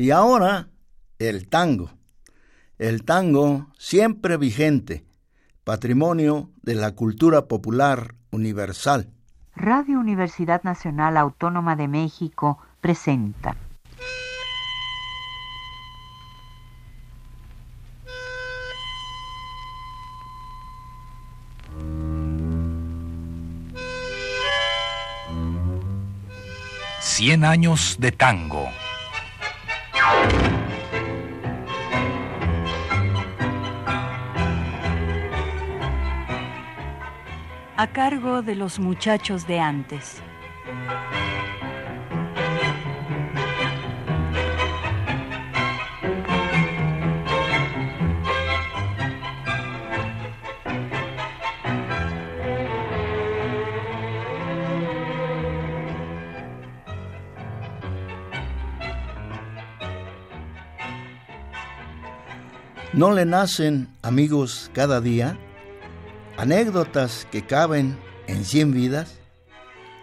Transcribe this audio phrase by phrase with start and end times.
[0.00, 0.70] Y ahora,
[1.18, 1.90] el tango.
[2.78, 5.04] El tango siempre vigente,
[5.62, 9.10] patrimonio de la cultura popular universal.
[9.54, 13.54] Radio Universidad Nacional Autónoma de México presenta.
[27.00, 28.66] Cien años de tango.
[37.80, 40.22] A cargo de los muchachos de antes.
[63.00, 65.38] ¿No le nacen amigos cada día?
[66.36, 69.14] anécdotas que caben en cien vidas,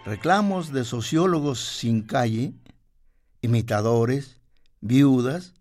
[0.04, 2.54] reclamos de sociólogos sin calle,
[3.40, 4.40] imitadores,
[4.80, 5.54] viudas,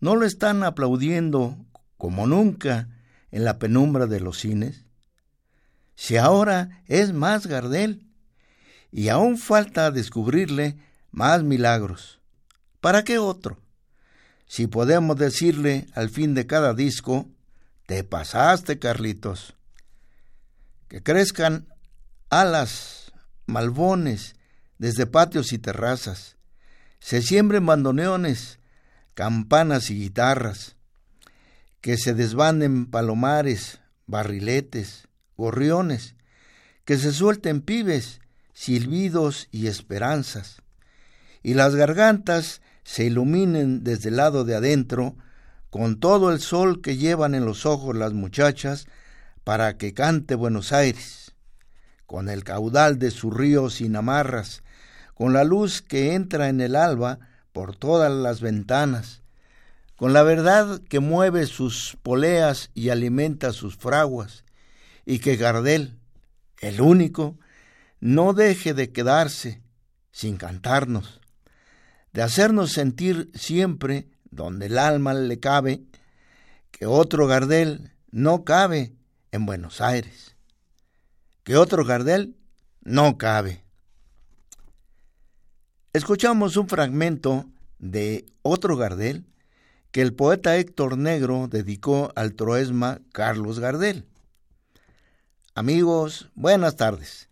[0.00, 1.56] no lo están aplaudiendo
[1.96, 2.90] como nunca
[3.30, 4.84] en la penumbra de los cines.
[5.94, 8.06] Si ahora es más Gardel
[8.92, 10.76] y aún falta descubrirle
[11.10, 12.20] más milagros,
[12.82, 13.63] ¿para qué otro?
[14.46, 17.28] Si podemos decirle al fin de cada disco,
[17.86, 19.54] te pasaste, Carlitos
[20.94, 21.66] que crezcan
[22.30, 23.12] alas,
[23.46, 24.36] malbones,
[24.78, 26.36] desde patios y terrazas,
[27.00, 28.60] se siembren bandoneones,
[29.14, 30.76] campanas y guitarras,
[31.80, 36.14] que se desbanden palomares, barriletes, gorriones,
[36.84, 38.20] que se suelten pibes,
[38.52, 40.62] silbidos y esperanzas,
[41.42, 45.16] y las gargantas se iluminen desde el lado de adentro
[45.70, 48.86] con todo el sol que llevan en los ojos las muchachas
[49.42, 51.34] para que cante Buenos Aires,
[52.06, 54.62] con el caudal de su río sin amarras,
[55.14, 57.18] con la luz que entra en el alba
[57.52, 59.22] por todas las ventanas,
[59.96, 64.44] con la verdad que mueve sus poleas y alimenta sus fraguas,
[65.06, 65.98] y que Gardel,
[66.60, 67.38] el único,
[68.00, 69.62] no deje de quedarse
[70.10, 71.20] sin cantarnos,
[72.14, 75.82] de hacernos sentir siempre donde el alma le cabe,
[76.70, 78.94] que otro Gardel no cabe
[79.32, 80.36] en Buenos Aires.
[81.42, 82.36] Que otro Gardel
[82.82, 83.64] no cabe.
[85.92, 87.46] Escuchamos un fragmento
[87.80, 89.26] de otro Gardel
[89.90, 94.06] que el poeta Héctor Negro dedicó al troesma Carlos Gardel.
[95.56, 97.28] Amigos, buenas tardes.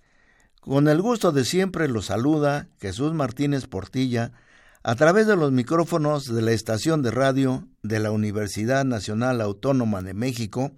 [0.60, 4.32] Con el gusto de siempre los saluda Jesús Martínez Portilla
[4.84, 10.02] a través de los micrófonos de la estación de radio de la Universidad Nacional Autónoma
[10.02, 10.72] de México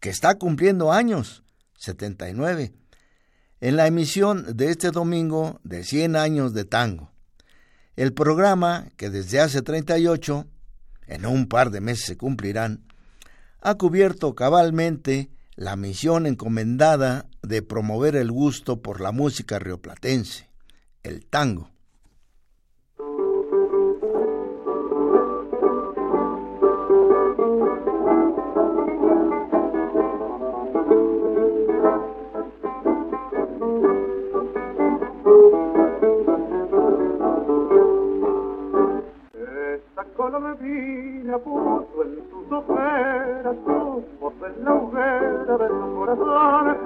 [0.00, 1.42] que está cumpliendo años,
[1.78, 2.72] 79,
[3.60, 7.10] en la emisión de este domingo de 100 años de tango.
[7.96, 10.46] El programa, que desde hace 38,
[11.06, 12.84] en un par de meses se cumplirán,
[13.60, 20.48] ha cubierto cabalmente la misión encomendada de promover el gusto por la música rioplatense,
[21.02, 21.70] el tango.
[41.36, 46.76] Colombina puso en sus ojeras voz en la hoguera de su corazón.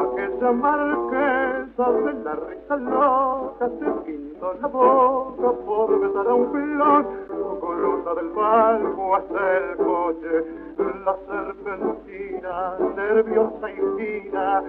[0.00, 7.06] Aquella marquesa de la risa loca se pintó la boca por besar a un pilón.
[7.60, 10.44] Cruza del palco hasta el coche,
[11.04, 14.62] la serpentina nerviosa y fina,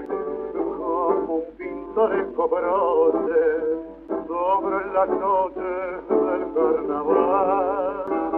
[0.54, 3.42] como un pintoresco brote
[4.28, 8.31] sobre las noches del carnaval.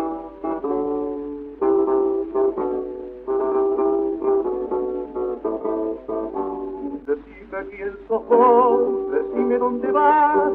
[8.20, 10.52] Vos, decime dónde vas,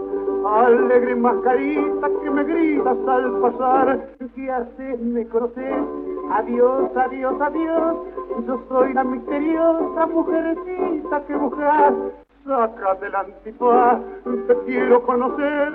[0.47, 4.09] alegre mascarita que me gritas al pasar.
[4.35, 5.01] ¿Qué haces?
[5.01, 5.75] ¿Me conoces?
[6.31, 7.97] Adiós, adiós, adiós.
[8.47, 11.95] Yo soy la misteriosa mujercita que buscas
[12.49, 14.01] Sácate la antifaz,
[14.47, 15.71] te quiero conocer.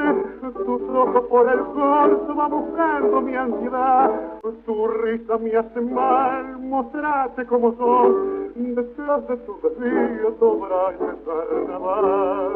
[0.65, 4.09] Tus ojos por el corso va buscando mi ansiedad.
[4.65, 8.15] Tu risa me hace mal, mostrate como sos.
[8.55, 11.15] Detrás de tu desvío sobra el
[11.69, 12.51] carnaval.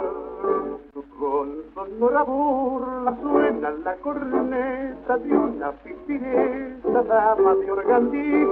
[1.19, 8.47] Con sonora burla suena la corneta de una pispireta dama de organdí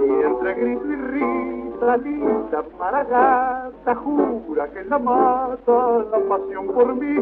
[0.00, 7.16] y entre grito y risa linda maragata jura que la mata la pasión por mí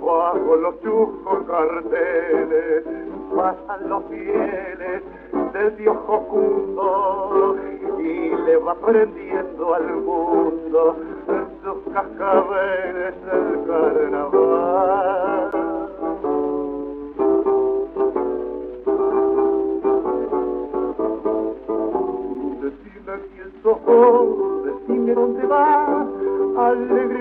[0.00, 2.84] bajo los chujos carteles
[3.34, 5.02] pasan los fieles
[5.52, 7.56] del Dios oculto
[7.98, 10.96] y le va prendiendo al mundo
[11.62, 15.50] sus cascabeles del carnaval.
[22.60, 23.78] Decime quién sos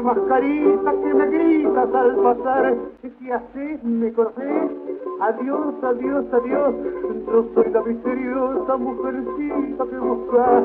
[0.08, 3.84] mascarita que me gritas al pasar, ¿qué haces?
[3.84, 4.72] ¿Me conocés?
[5.20, 6.74] Adiós, adiós, adiós.
[7.28, 10.64] Yo soy la misteriosa mujercita que busca.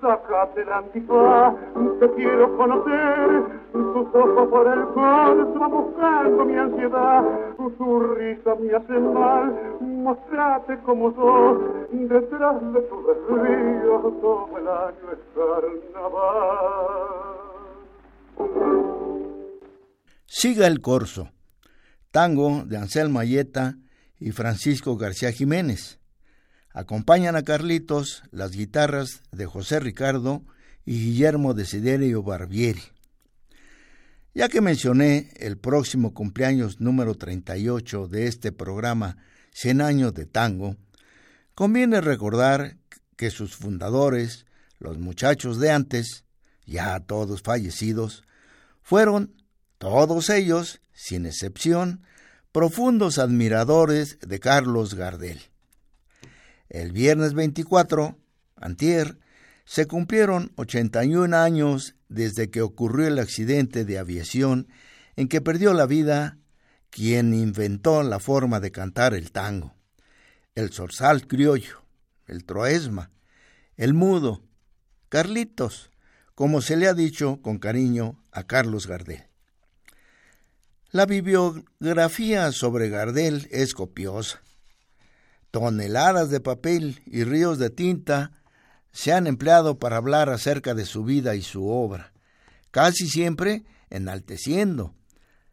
[0.00, 1.54] Sácate la antifaz,
[1.98, 3.42] te quiero conocer.
[3.72, 5.34] Tus ojos por el va
[5.66, 7.24] buscando mi ansiedad.
[7.56, 9.52] Tu risa me hace mal.
[9.80, 11.58] Mostrate como sos.
[11.90, 17.45] Detrás de tu desvío todo el año es carnaval.
[20.26, 21.30] Siga el corso.
[22.10, 23.78] Tango de Ansel Mayeta
[24.18, 25.98] y Francisco García Jiménez.
[26.72, 30.44] Acompañan a Carlitos las guitarras de José Ricardo
[30.84, 32.82] y Guillermo Desiderio Barbieri.
[34.34, 39.16] Ya que mencioné el próximo cumpleaños número 38 de este programa
[39.52, 40.76] 100 años de tango,
[41.54, 42.76] conviene recordar
[43.16, 44.44] que sus fundadores,
[44.78, 46.25] los muchachos de antes,
[46.66, 48.24] ya todos fallecidos,
[48.82, 49.42] fueron,
[49.78, 52.02] todos ellos, sin excepción,
[52.52, 55.40] profundos admiradores de Carlos Gardel.
[56.68, 58.18] El viernes 24,
[58.56, 59.18] antier,
[59.64, 64.68] se cumplieron 81 años desde que ocurrió el accidente de aviación
[65.16, 66.38] en que perdió la vida
[66.90, 69.74] quien inventó la forma de cantar el tango,
[70.54, 71.82] el zorzal criollo,
[72.26, 73.10] el troesma,
[73.76, 74.42] el mudo,
[75.08, 75.90] Carlitos,
[76.36, 79.24] como se le ha dicho con cariño a Carlos Gardel.
[80.90, 84.42] La bibliografía sobre Gardel es copiosa.
[85.50, 88.42] Toneladas de papel y ríos de tinta
[88.92, 92.12] se han empleado para hablar acerca de su vida y su obra,
[92.70, 94.94] casi siempre enalteciendo,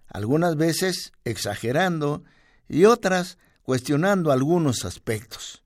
[0.07, 2.25] algunas veces exagerando
[2.68, 5.63] y otras cuestionando algunos aspectos.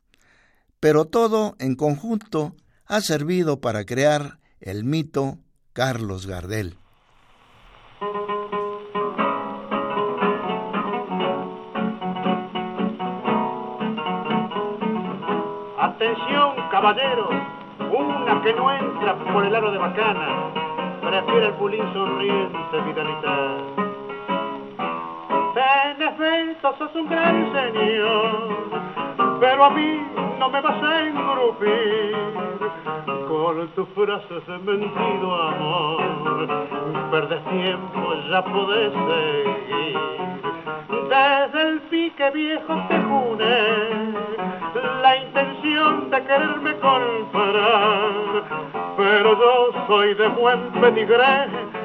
[0.80, 2.56] Pero todo en conjunto
[2.86, 5.38] ha servido para crear el mito
[5.74, 6.75] Carlos Gardel.
[15.80, 17.30] Atención, caballero,
[17.80, 20.54] una que no entra por el aro de bacana,
[21.01, 23.88] prefiere el pulín sonriente vitalizar.
[25.56, 30.01] Benefeito, sos un gran señor, pero a mí
[30.39, 32.16] no me vas a engrupir
[33.28, 36.48] con tus frases de mentido amor.
[37.12, 39.98] Perdes tiempo, ya podés seguir.
[41.10, 44.13] Desde el pique viejo te june
[45.01, 48.44] la intención de quererme comprar,
[48.98, 51.76] pero yo soy de buen pedigre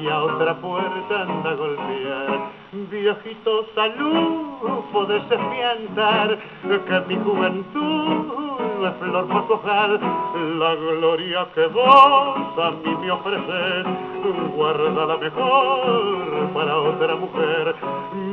[0.00, 2.58] y a otra puerta anda a golpear.
[2.90, 9.90] Viejito salud, podés espiantar que mi juventud es flor para cojar
[10.58, 13.86] la gloria que vos a mí me ofreces,
[14.54, 17.74] guarda la mejor para otra mujer.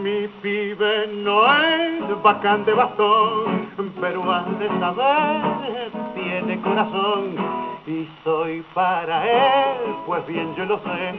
[0.04, 8.66] Mi pibe no es bacán de bastón, pero has de saber, tiene corazón y soy
[8.74, 11.14] para él, pues bien yo lo sé,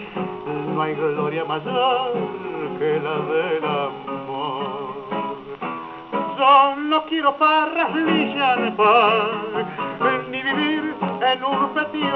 [0.75, 2.13] no hay gloria mayor
[2.79, 4.97] que la del amor.
[6.39, 8.35] Yo no quiero parras ni
[10.31, 12.13] ni vivir en un petit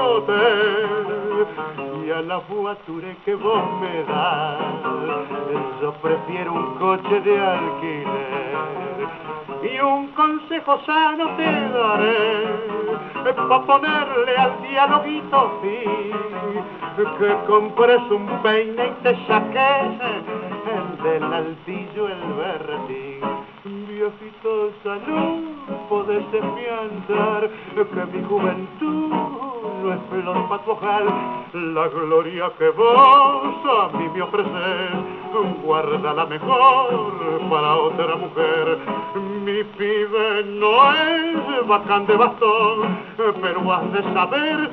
[2.05, 4.59] y a la fuature que vos me das,
[5.81, 9.07] yo prefiero un coche de alquiler
[9.63, 12.71] y un consejo sano te daré
[13.23, 16.11] para ponerle al dialoguito sí.
[17.17, 19.97] Que compres un peine y te saques
[21.03, 23.21] del altillo el berretín
[23.87, 25.41] viejito salud
[25.89, 31.05] podés enviar que mi juventud no es flor para
[31.53, 34.91] la gloria que vos a mí me ofreces,
[35.63, 37.13] guarda la mejor
[37.49, 38.77] para otra mujer.
[39.43, 42.97] Mi pibe no es bacán de bastón,
[43.41, 44.69] pero has de saber,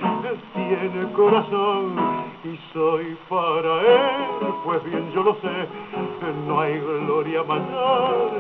[0.55, 1.95] tiene corazón
[2.45, 5.69] y soy para él, pues bien yo lo sé,
[6.47, 8.31] no hay gloria mayor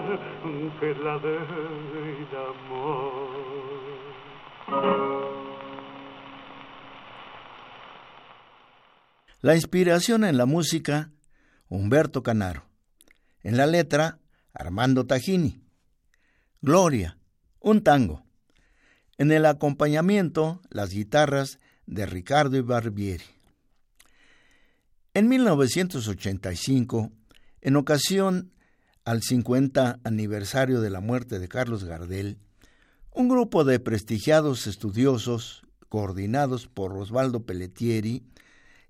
[0.80, 2.28] que la del
[2.68, 3.38] amor.
[9.40, 11.12] La inspiración en la música,
[11.68, 12.64] Humberto Canaro.
[13.44, 14.18] En la letra,
[14.52, 15.62] Armando Tajini.
[16.60, 17.18] Gloria,
[17.60, 18.24] un tango.
[19.16, 23.24] En el acompañamiento, las guitarras de Ricardo Barbieri.
[25.14, 27.12] En 1985,
[27.60, 28.50] en ocasión
[29.04, 32.38] al 50 aniversario de la muerte de Carlos Gardel,
[33.12, 38.24] un grupo de prestigiados estudiosos, coordinados por Osvaldo Pelletieri,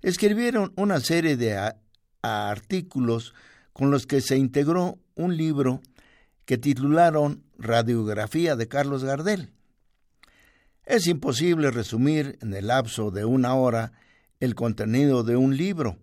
[0.01, 1.73] escribieron una serie de
[2.21, 3.33] artículos
[3.73, 5.81] con los que se integró un libro
[6.45, 9.51] que titularon Radiografía de Carlos Gardel.
[10.85, 13.91] Es imposible resumir en el lapso de una hora
[14.39, 15.97] el contenido de un libro,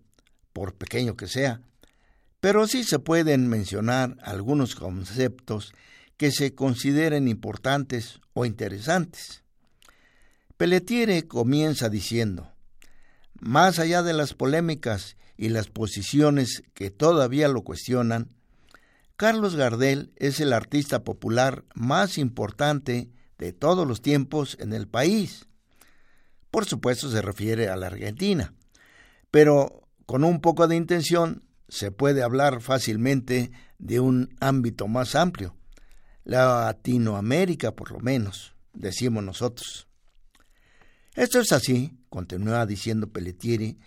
[0.53, 1.61] por pequeño que sea,
[2.39, 5.73] pero sí se pueden mencionar algunos conceptos
[6.17, 9.43] que se consideren importantes o interesantes.
[10.55, 12.51] Pelletiere comienza diciendo,
[13.39, 18.29] más allá de las polémicas y las posiciones que todavía lo cuestionan,
[19.15, 25.47] Carlos Gardel es el artista popular más importante de todos los tiempos en el país.
[26.51, 28.53] Por supuesto se refiere a la Argentina,
[29.31, 35.55] pero con un poco de intención se puede hablar fácilmente de un ámbito más amplio,
[36.23, 39.87] Latinoamérica por lo menos, decimos nosotros.
[41.15, 43.77] Esto es así, continúa diciendo Pelletieri,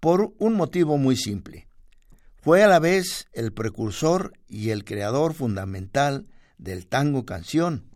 [0.00, 1.68] por un motivo muy simple.
[2.40, 7.90] Fue a la vez el precursor y el creador fundamental del tango canción,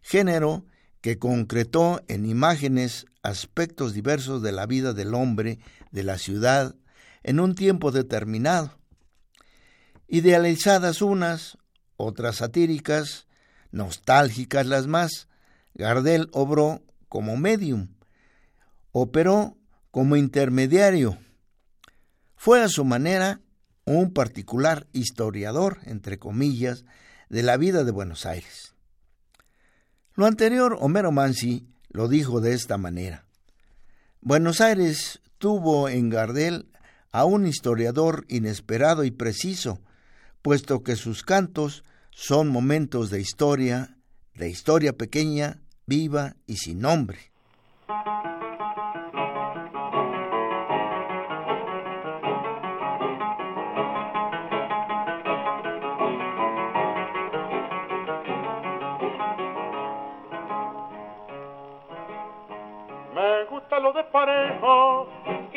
[0.00, 0.64] género
[1.00, 5.58] que concretó en imágenes aspectos diversos de la vida del hombre,
[5.90, 6.74] de la ciudad,
[7.22, 8.78] en un tiempo determinado.
[10.08, 11.58] Idealizadas unas,
[11.96, 13.26] otras satíricas,
[13.70, 15.28] nostálgicas las más,
[15.74, 17.88] Gardel obró como medium,
[18.92, 19.56] operó
[19.90, 21.18] como intermediario.
[22.36, 23.40] Fue a su manera
[23.84, 26.84] un particular historiador, entre comillas,
[27.28, 28.74] de la vida de Buenos Aires.
[30.14, 33.24] Lo anterior, Homero Mansi lo dijo de esta manera.
[34.20, 36.68] Buenos Aires tuvo en Gardel
[37.12, 39.80] a un historiador inesperado y preciso,
[40.42, 43.96] puesto que sus cantos son momentos de historia,
[44.34, 47.32] de historia pequeña, viva y sin nombre.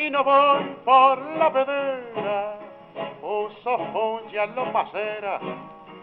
[0.06, 2.58] Y no voy por la vedera.
[3.22, 5.40] Uso fungia lo macera,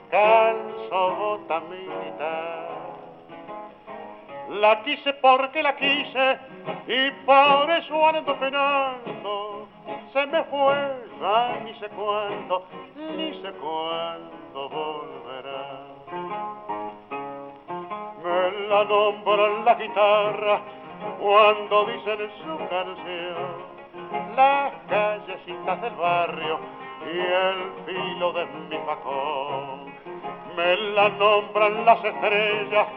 [0.09, 2.69] calzo bota militar.
[4.49, 6.39] La quise porque la quise
[6.87, 9.67] y por eso ando penando.
[10.13, 10.75] Se me fue,
[11.21, 12.65] ya ni sé cuándo,
[12.95, 15.79] ni sé cuándo volverá.
[18.23, 20.61] Me la nombran la guitarra
[21.19, 23.70] cuando dicen su canción
[24.35, 26.59] las callecitas del barrio
[27.05, 29.93] y el filo de mi facón.
[30.55, 32.87] Me la nombran las estrellas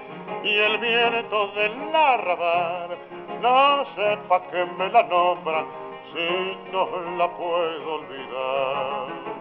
[0.43, 2.99] y el viento del arrabal.
[3.41, 5.67] No sé pa' qué me la nombran
[6.13, 6.87] si no
[7.17, 9.35] la puedo olvidar.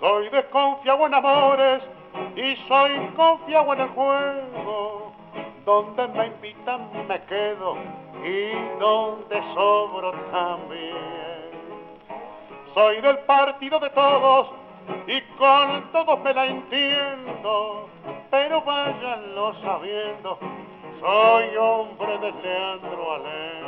[0.00, 1.93] Soy desconfiado en amores
[2.36, 5.12] y soy confiado en el juego.
[5.64, 7.76] Donde me invitan me quedo
[8.22, 11.50] y donde sobro también.
[12.74, 14.48] Soy del partido de todos
[15.06, 17.88] y con todos me la entiendo,
[18.30, 20.38] pero váyanlo sabiendo,
[21.00, 23.64] soy hombre de Leandro Alén.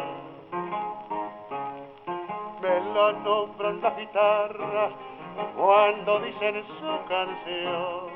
[2.61, 4.93] Me la nombran las guitarras
[5.57, 8.16] cuando dicen su canción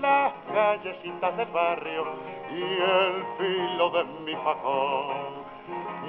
[0.00, 2.06] las callecitas del barrio
[2.50, 5.38] y el filo de mi facón.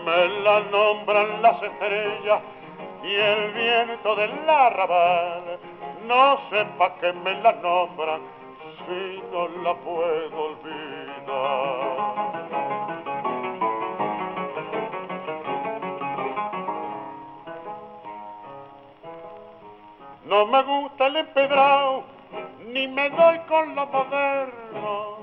[0.05, 2.41] Me la nombran las estrellas
[3.03, 5.59] y el viento del arrabal.
[6.07, 8.21] No sé pa' qué me la nombran
[8.85, 11.89] si no la puedo olvidar.
[20.25, 22.03] No me gusta el empedrado,
[22.73, 25.17] ni me doy con lo moderno.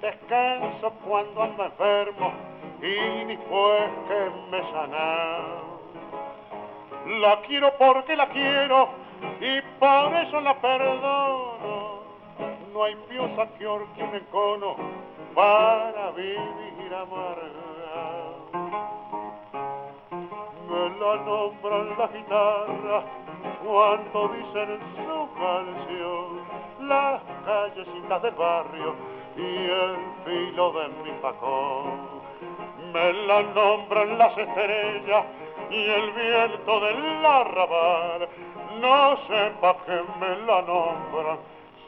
[0.00, 2.32] descanso cuando ando enfermo
[2.80, 5.38] y después que me sana.
[7.20, 8.88] La quiero porque la quiero
[9.40, 12.00] y por eso la perdono.
[12.72, 14.76] No hay piosa que orque un encono
[15.34, 18.26] para vivir amarga.
[20.68, 23.25] Me la nombran la guitarra
[23.64, 28.94] cuando dicen su canción las callecitas del barrio
[29.36, 32.16] y el filo de mi facón.
[32.92, 35.24] Me la nombran las estrellas
[35.70, 38.28] y el viento del arrabal.
[38.80, 41.38] No sepa que me la nombran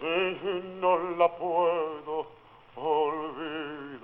[0.00, 2.27] si no la puedo
[2.77, 3.99] olvidar.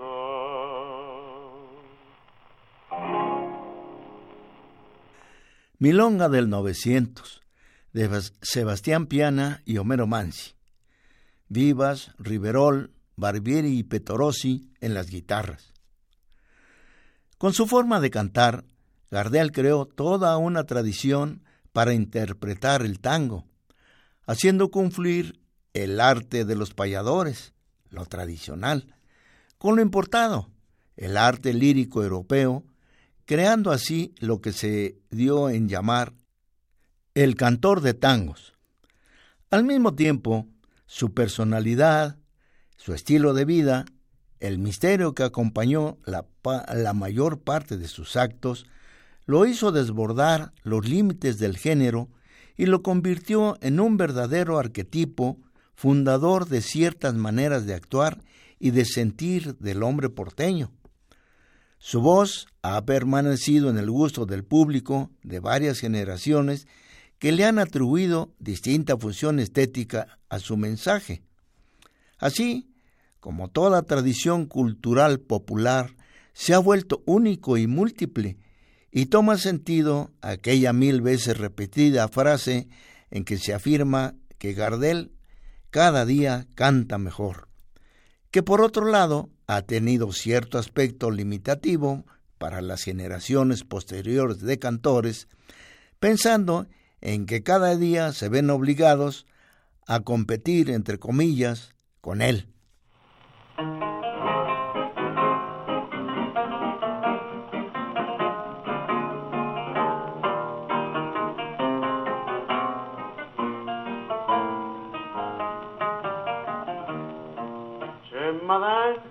[5.78, 7.43] Milonga del 900,
[7.94, 10.56] de Sebastián Piana y Homero Mansi.
[11.48, 15.72] Vivas, Riverol, Barbieri y Petorossi en las guitarras.
[17.38, 18.64] Con su forma de cantar,
[19.12, 23.46] Gardel creó toda una tradición para interpretar el tango,
[24.26, 25.40] haciendo confluir
[25.72, 27.52] el arte de los payadores,
[27.90, 28.96] lo tradicional,
[29.56, 30.50] con lo importado,
[30.96, 32.64] el arte lírico europeo,
[33.24, 36.12] creando así lo que se dio en llamar
[37.14, 38.54] el cantor de tangos.
[39.50, 40.48] Al mismo tiempo,
[40.86, 42.18] su personalidad,
[42.76, 43.84] su estilo de vida,
[44.40, 46.26] el misterio que acompañó la,
[46.92, 48.66] mayor parte de sus actos,
[49.26, 52.08] lo hizo desbordar los límites del género
[52.56, 55.38] y lo convirtió en un verdadero arquetipo
[55.74, 58.22] fundador de ciertas maneras de actuar
[58.58, 60.72] y de sentir del hombre porteño.
[61.78, 66.66] Su voz ha permanecido en el gusto del público de varias generaciones
[67.18, 71.22] que le han atribuido distinta función estética a su mensaje.
[72.18, 72.70] Así,
[73.20, 75.96] como toda tradición cultural popular,
[76.32, 78.36] se ha vuelto único y múltiple,
[78.90, 82.68] y toma sentido aquella mil veces repetida frase
[83.10, 85.12] en que se afirma que Gardel
[85.70, 87.48] cada día canta mejor,
[88.30, 92.04] que por otro lado ha tenido cierto aspecto limitativo
[92.38, 95.28] para las generaciones posteriores de cantores,
[95.98, 96.83] pensando en
[97.26, 99.26] que cada día se ven obligados
[99.86, 102.48] a competir, entre comillas, con él.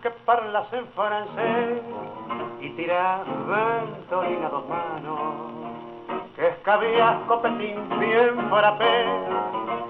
[0.02, 1.82] que parlas en francés
[2.62, 3.26] y tiras
[6.48, 9.06] escabías copetín bien frappé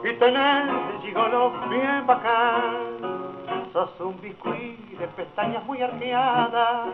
[0.04, 3.34] y tenés gigolo bien bacán.
[3.72, 6.90] Sos un biscuit de pestañas muy arqueadas,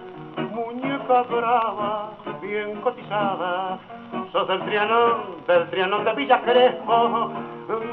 [0.52, 3.80] muñeca brava, bien cotizada.
[4.32, 7.32] Sos del Trianón, del Trianón de Villa Crespo,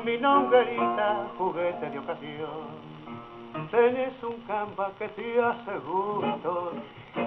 [0.05, 2.76] mi longuerita, juguete de ocasión.
[3.71, 6.73] Tenés un campa que te hace gusto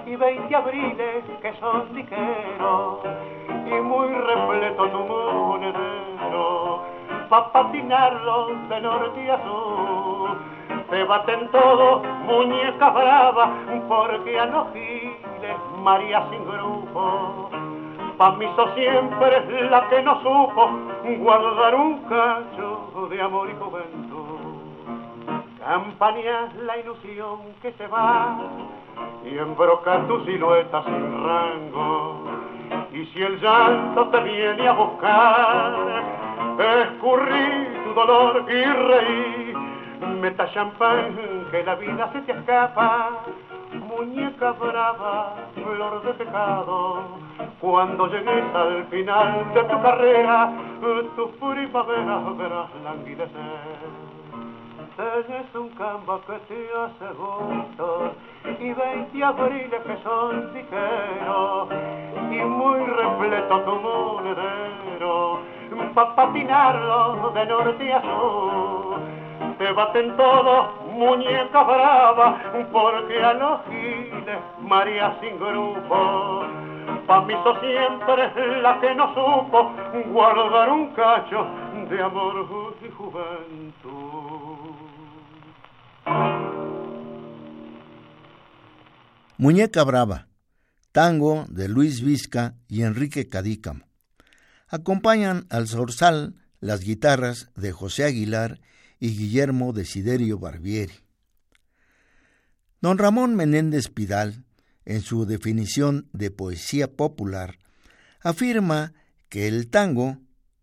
[0.06, 3.00] y veinte abriles que son diqueros
[3.66, 6.82] y muy repleto tu monedero
[7.28, 10.38] pa' patinarlo de norte a sur.
[10.88, 13.50] Te baten todos, muñeca brava,
[13.88, 17.50] porque a los giles María sin grupo.
[18.16, 20.70] Pa' mí sos siempre la que no supo
[21.18, 24.09] guardar un cacho de amor y juventud.
[25.60, 28.38] Campañas la ilusión que se va
[29.24, 32.24] y embroca tu silueta sin rango.
[32.92, 35.74] Y si el llanto te viene a buscar,
[36.58, 39.54] escurrí tu dolor y reí.
[40.20, 41.14] Meta champán
[41.50, 43.10] que la vida se te escapa,
[43.74, 47.18] muñeca brava, flor de pecado.
[47.60, 50.52] Cuando llegues al final de tu carrera,
[51.16, 53.99] tu primavera verás languidecer.
[55.00, 58.12] Tienes un campo que te hace gusto
[58.44, 61.68] y veinte abriles que son tijeros
[62.30, 65.38] y muy repleto tu monedero
[65.94, 68.98] pa' patinarlo de norte a sur.
[69.56, 72.36] Te baten todos, muñeca brava,
[72.70, 76.44] porque a los giles María sin grupo.
[77.06, 79.72] Pa' mí sos siempre la que no supo
[80.12, 81.46] guardar un cacho
[81.88, 82.46] de amor
[82.82, 84.49] y juventud.
[89.38, 90.28] Muñeca Brava,
[90.92, 93.86] tango de Luis Vizca y Enrique Cadícamo.
[94.68, 98.60] Acompañan al zorzal las guitarras de José Aguilar
[98.98, 100.94] y Guillermo Desiderio Barbieri.
[102.80, 104.44] Don Ramón Menéndez Pidal,
[104.84, 107.58] en su definición de poesía popular,
[108.20, 108.92] afirma
[109.28, 110.18] que el tango,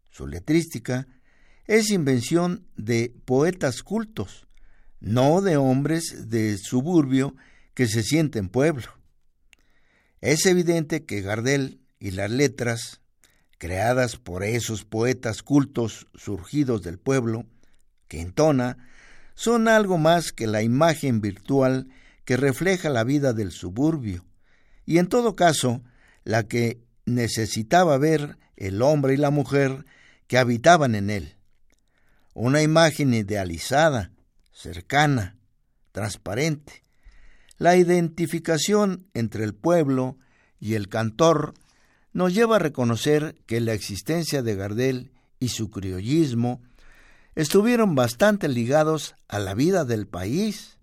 [0.09, 1.07] su letrística,
[1.65, 4.46] es invención de poetas cultos,
[4.99, 7.35] no de hombres de suburbio
[7.73, 8.87] que se sienten pueblo.
[10.21, 13.01] Es evidente que Gardel y las letras,
[13.57, 17.45] creadas por esos poetas cultos surgidos del pueblo,
[18.07, 18.77] que entona,
[19.35, 21.87] son algo más que la imagen virtual
[22.25, 24.25] que refleja la vida del suburbio,
[24.85, 25.83] y en todo caso,
[26.23, 29.85] la que necesitaba ver el hombre y la mujer
[30.27, 31.35] que habitaban en él.
[32.33, 34.11] Una imagen idealizada,
[34.57, 35.37] cercana,
[35.91, 36.83] transparente.
[37.57, 40.17] La identificación entre el pueblo
[40.59, 41.53] y el cantor
[42.11, 46.61] nos lleva a reconocer que la existencia de Gardel y su criollismo
[47.35, 50.79] estuvieron bastante ligados a la vida del país.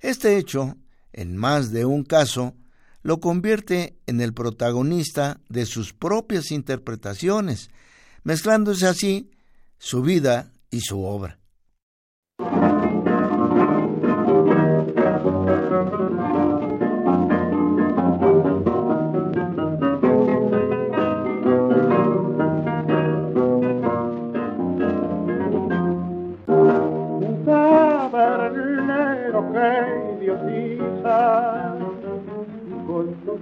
[0.00, 0.76] Este hecho,
[1.12, 2.54] en más de un caso,
[3.02, 7.68] lo convierte en el protagonista de sus propias interpretaciones,
[8.22, 9.30] mezclándose así
[9.78, 11.37] su vida y su obra.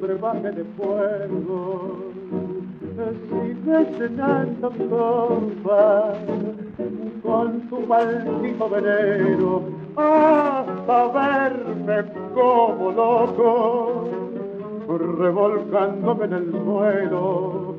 [0.00, 2.12] Brebaje de fuego.
[3.28, 6.14] Sigue llenando mi copa
[7.22, 9.62] con tu maldito veneno
[9.96, 12.04] hasta verme
[12.34, 14.08] como loco
[14.88, 17.76] revolcándome en el suelo.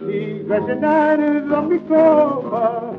[0.00, 2.92] Sigue llenando mi copa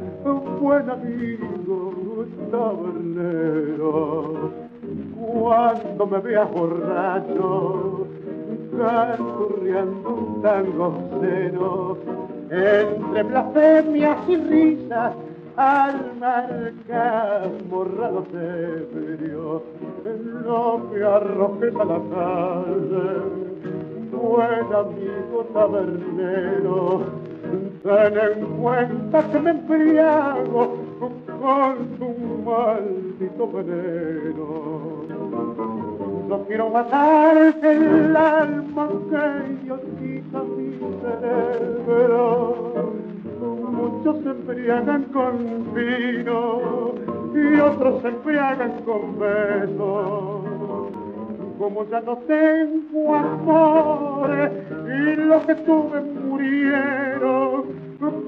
[0.59, 4.51] buen amigo tabernero.
[5.15, 8.07] Cuando me veas borracho
[8.79, 11.97] canturreando un tango cero,
[12.49, 15.13] entre blasfemias y risas,
[15.57, 19.63] al marcar morrados ebrio,
[20.45, 23.07] no me arrojes a la calle,
[24.11, 27.01] buen amigo tabernero,
[27.83, 30.77] ten en cuenta que me embriago
[31.27, 32.09] con tu
[32.45, 34.99] maldito veneno
[36.29, 42.93] no quiero matarte el alma que yo quita mi cerebro.
[43.71, 46.93] Muchos se embriagan con vino
[47.33, 50.41] y otros se embriagan con besos.
[51.57, 54.51] Como ya no tengo amores
[54.85, 57.63] y lo que tuve murieron,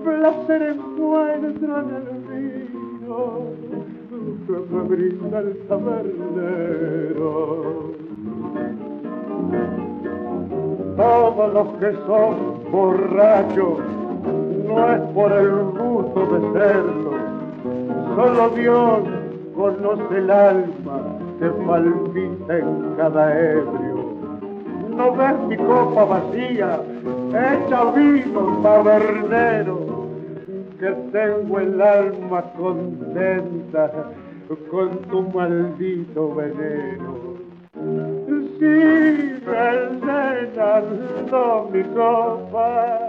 [0.03, 3.90] placer encuentro en el vino
[4.45, 7.31] que me brinda el tabernero.
[10.97, 12.35] Todos los que son
[12.71, 13.79] borrachos
[14.67, 17.11] no es por el gusto de serlo,
[18.15, 18.99] solo Dios
[19.55, 21.01] conoce el alma
[21.39, 24.01] que palpita en cada ebrio.
[24.95, 26.81] No ves mi copa vacía,
[27.29, 29.91] hecha vino tabernero
[30.81, 33.91] que tengo el alma contenta
[34.69, 37.37] con tu maldito veneno.
[38.59, 39.39] Sigue
[40.05, 42.99] llenando mi copa,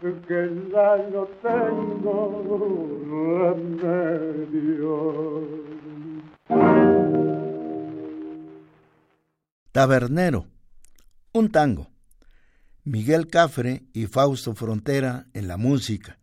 [0.26, 0.40] que
[0.72, 2.16] ya no tengo
[3.40, 4.96] remedio.
[9.72, 10.46] Tabernero,
[11.32, 11.86] un tango.
[12.84, 16.19] Miguel Cafre y Fausto Frontera en la música.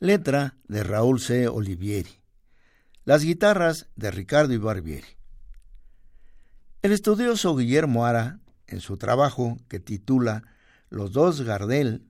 [0.00, 1.48] Letra de Raúl C.
[1.48, 2.20] Olivieri.
[3.04, 5.06] Las guitarras de Ricardo Ibarbieri.
[6.82, 10.44] El estudioso Guillermo Ara, en su trabajo que titula
[10.90, 12.06] Los dos Gardel,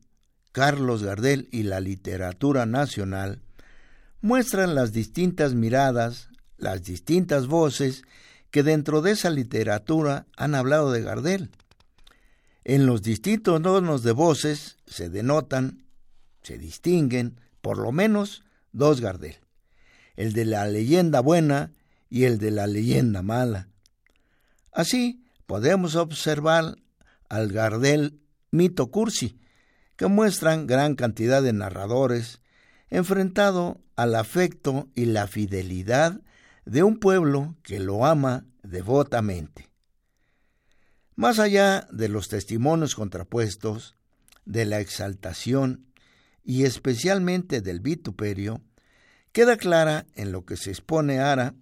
[0.52, 3.40] Carlos Gardel y la literatura nacional,
[4.20, 8.02] muestran las distintas miradas, las distintas voces
[8.50, 11.50] que dentro de esa literatura han hablado de Gardel
[12.68, 15.86] en los distintos tonos de voces se denotan,
[16.42, 19.36] se distinguen, por lo menos, dos Gardel,
[20.16, 21.72] el de la leyenda buena
[22.10, 23.68] y el de la leyenda mala.
[24.72, 26.76] Así podemos observar
[27.28, 29.38] al Gardel mito cursi,
[29.96, 32.40] que muestran gran cantidad de narradores
[32.88, 36.20] enfrentado al afecto y la fidelidad
[36.64, 39.68] de un pueblo que lo ama devotamente.
[41.16, 43.96] Más allá de los testimonios contrapuestos,
[44.44, 45.87] de la exaltación
[46.48, 48.62] y especialmente del vituperio,
[49.32, 51.54] queda clara en lo que se expone Ara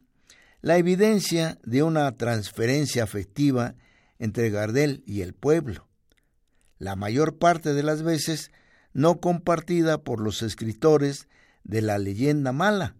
[0.62, 3.74] la evidencia de una transferencia afectiva
[4.20, 5.88] entre Gardel y el pueblo,
[6.78, 8.52] la mayor parte de las veces
[8.92, 11.26] no compartida por los escritores
[11.64, 12.94] de la leyenda mala.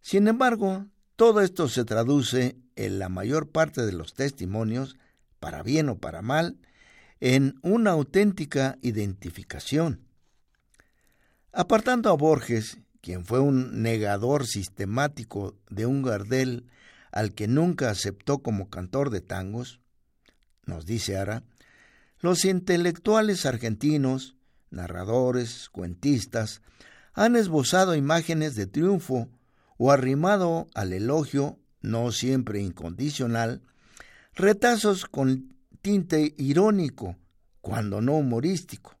[0.00, 4.96] Sin embargo, todo esto se traduce en la mayor parte de los testimonios,
[5.38, 6.58] para bien o para mal,
[7.20, 10.03] en una auténtica identificación.
[11.56, 16.66] Apartando a Borges, quien fue un negador sistemático de un Gardel
[17.12, 19.78] al que nunca aceptó como cantor de tangos,
[20.66, 21.44] nos dice Ara,
[22.18, 24.34] los intelectuales argentinos,
[24.70, 26.60] narradores, cuentistas,
[27.12, 29.28] han esbozado imágenes de triunfo
[29.78, 33.62] o arrimado al elogio, no siempre incondicional,
[34.34, 37.14] retazos con tinte irónico,
[37.60, 38.98] cuando no humorístico.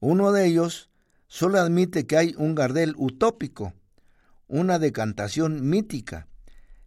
[0.00, 0.87] Uno de ellos
[1.28, 3.74] solo admite que hay un Gardel utópico,
[4.48, 6.26] una decantación mítica,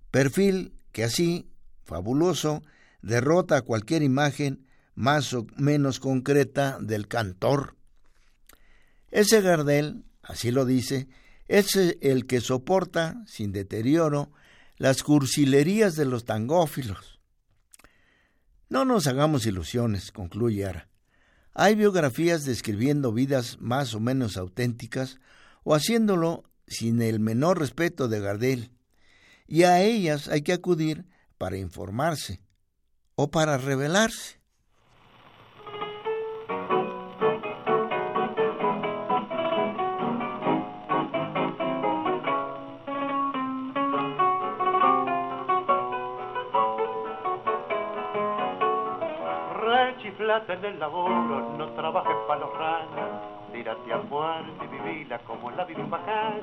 [0.10, 1.48] perfil que así,
[1.84, 2.64] fabuloso,
[3.02, 7.76] derrota cualquier imagen más o menos concreta del cantor.
[9.10, 11.08] Ese Gardel, así lo dice,
[11.48, 14.32] es el que soporta, sin deterioro,
[14.78, 17.20] las cursilerías de los tangófilos.
[18.70, 20.91] No nos hagamos ilusiones, concluye Ara.
[21.54, 25.20] Hay biografías describiendo vidas más o menos auténticas
[25.64, 28.72] o haciéndolo sin el menor respeto de Gardel,
[29.48, 31.06] y a ellas hay que acudir
[31.38, 32.42] para informarse
[33.16, 34.41] o para revelarse.
[50.32, 53.22] Rechiflate en el laburo, no trabajes para los ranas.
[53.52, 56.40] Tírate a fuerte y vivila como la vive bacán.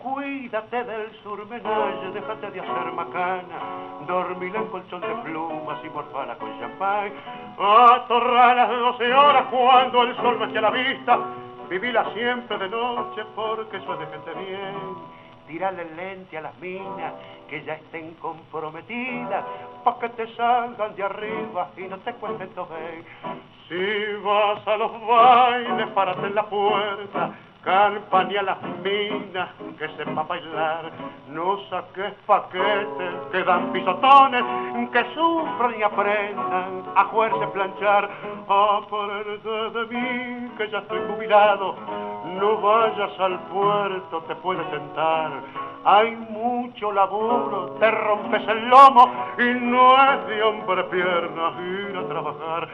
[0.00, 3.60] Cuídate del surmenage, déjate de hacer macana.
[4.08, 7.12] Dormila en colchón de plumas y morfala con champán.
[7.58, 11.18] Atorra las 12 horas cuando el sol me a la vista.
[11.68, 15.17] Vivila siempre de noche porque eso es de gente bien
[15.48, 17.14] tirarle lente a las minas
[17.48, 19.44] que ya estén comprometidas,
[19.82, 23.04] pa' que te salgan de arriba y no te cuenten ver.
[23.68, 30.90] Si vas a los bailes, párate en la puerta, campaña las minas que sepa bailar,
[31.28, 34.44] no saques paquetes que dan pisotones,
[34.92, 38.10] que sufran y aprendan a jugarse planchar,
[38.48, 41.74] aprende de mí que ya estoy jubilado,
[42.40, 45.30] no vayas al puerto, te puede tentar,
[45.84, 52.08] hay mucho laburo, te rompes el lomo y no es de hombre piernas ir a
[52.08, 52.68] trabajar,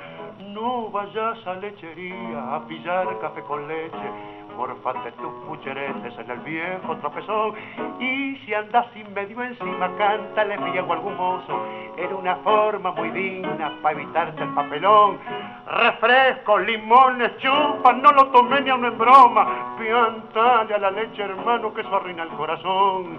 [0.55, 6.97] no vayas a lechería a pillar café con leche, morfate tus pucheretes en el viejo
[6.97, 7.55] tropezón.
[8.01, 11.67] Y si andas sin medio encima cántale fiego algún mozo.
[11.97, 15.19] Era una forma muy digna para evitarte el papelón.
[15.67, 19.77] Refrescos, limones, chupas, no lo tomé ni a una en broma.
[19.79, 23.19] Piantale a la leche hermano que eso arruina el corazón.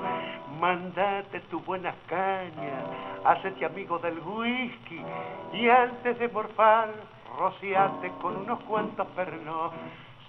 [0.60, 5.02] Mandate tu buena caña hacete amigo del whisky.
[5.54, 6.90] Y antes de morfar
[7.38, 9.72] rociate con unos cuantos pernos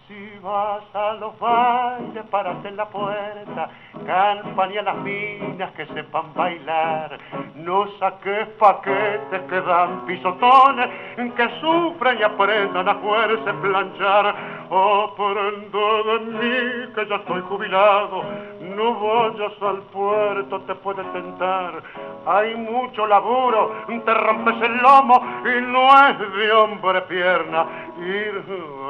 [0.09, 3.71] si vas a los bailes, párate en la puerta,
[4.05, 7.19] campaña las minas que sepan bailar.
[7.57, 14.35] No saques paquetes que dan pisotones, que sufren y aprendan a fuerza planchar.
[14.67, 18.25] Aprendo de mí que ya estoy jubilado,
[18.61, 21.83] no vayas al puerto, te puede tentar.
[22.27, 27.65] Hay mucho laburo, te rompes el lomo y no es de hombre pierna
[27.99, 28.45] ir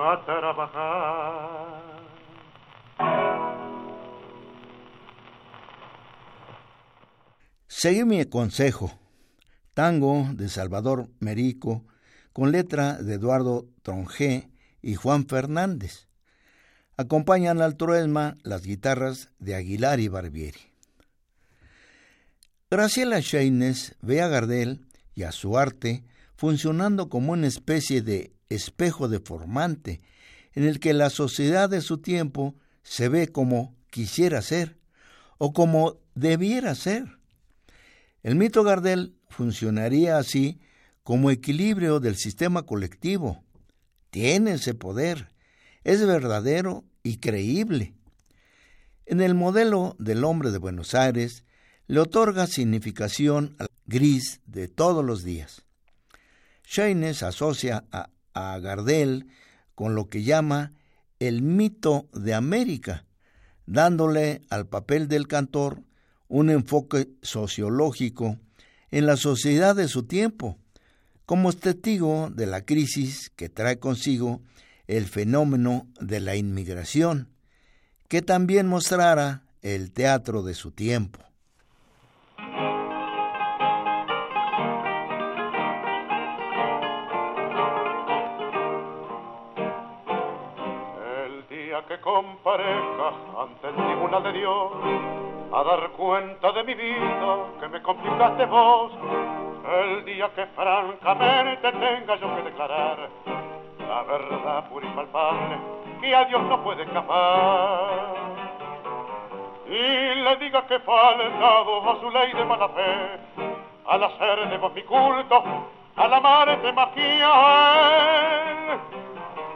[0.07, 1.06] a trabajar.
[7.69, 8.91] Seguí mi consejo.
[9.75, 11.85] Tango de Salvador Merico,
[12.33, 16.09] con letra de Eduardo Tronjé y Juan Fernández.
[16.97, 20.61] Acompañan al truesma las guitarras de Aguilar y Barbieri.
[22.71, 26.03] Graciela Sheines ve a Gardel y a su arte
[26.35, 30.01] funcionando como una especie de espejo deformante
[30.57, 34.79] en el que la sociedad de su tiempo se ve como quisiera ser
[35.39, 37.19] o como debiera ser.
[38.23, 40.59] El mito Gardel funcionaría así
[41.03, 43.45] como equilibrio del sistema colectivo.
[44.11, 45.29] Tiene ese poder,
[45.85, 47.95] es verdadero y creíble.
[49.05, 51.45] En el modelo del hombre de Buenos Aires
[51.87, 55.63] le otorga significación gris de todos los días.
[56.65, 57.85] Sheines asocia
[58.33, 59.29] a Gardel
[59.77, 60.73] con lo que llama
[61.21, 63.05] el mito de América,
[63.67, 65.83] dándole al papel del cantor
[66.27, 68.39] un enfoque sociológico
[68.91, 70.59] en la sociedad de su tiempo,
[71.27, 74.41] como testigo de la crisis que trae consigo
[74.87, 77.29] el fenómeno de la inmigración,
[78.09, 81.26] que también mostrara el teatro de su tiempo.
[91.89, 94.73] Que comparezca ante el tribunal de Dios
[95.53, 98.93] a dar cuenta de mi vida que me complicaste vos,
[99.81, 103.09] el día que francamente tenga yo que declarar
[103.89, 105.59] la verdad pura y palpable
[106.01, 108.15] que a Dios no puede escapar.
[109.67, 113.21] Y le diga que faltado a su ley de mala fe,
[113.87, 115.43] al hacer de vos mi culto,
[115.97, 117.23] al amarte más que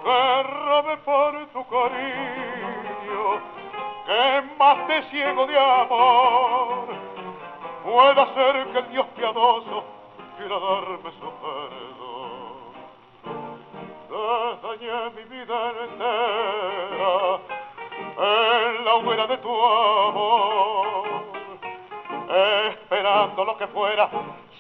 [0.07, 3.41] a él, que robe por tu cariño,
[4.07, 6.87] que más te ciego de amor,
[7.85, 9.85] pueda ser que el Dios piadoso
[10.37, 12.11] quiera darme su perdón
[14.63, 17.41] dañé mi vida entera
[18.19, 21.05] en la hoguera de tu amor,
[22.71, 24.11] esperando lo que fuera,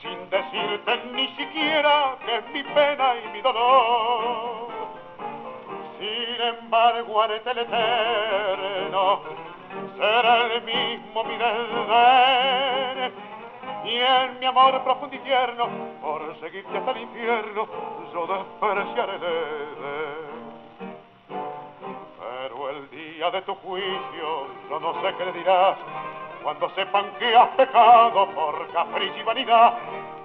[0.00, 4.69] sin decirte ni siquiera que mi pena y mi dolor.
[6.40, 9.20] Sin embargo, haré el eterno,
[9.98, 13.12] será el mismo mi desdén
[13.84, 15.68] y en mi amor profundo y tierno,
[16.00, 17.68] por seguirte hasta el infierno,
[18.14, 19.18] yo despreciaré
[22.18, 25.76] Pero el día de tu juicio, yo no sé qué le dirás,
[26.42, 29.74] cuando sepan que has pecado por capricho y vanidad,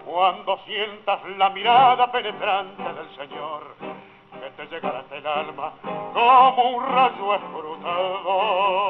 [0.05, 3.75] cuando sientas la mirada penetrante del Señor,
[4.45, 5.73] que te llegará hasta el alma
[6.13, 8.85] como un rayo escrutador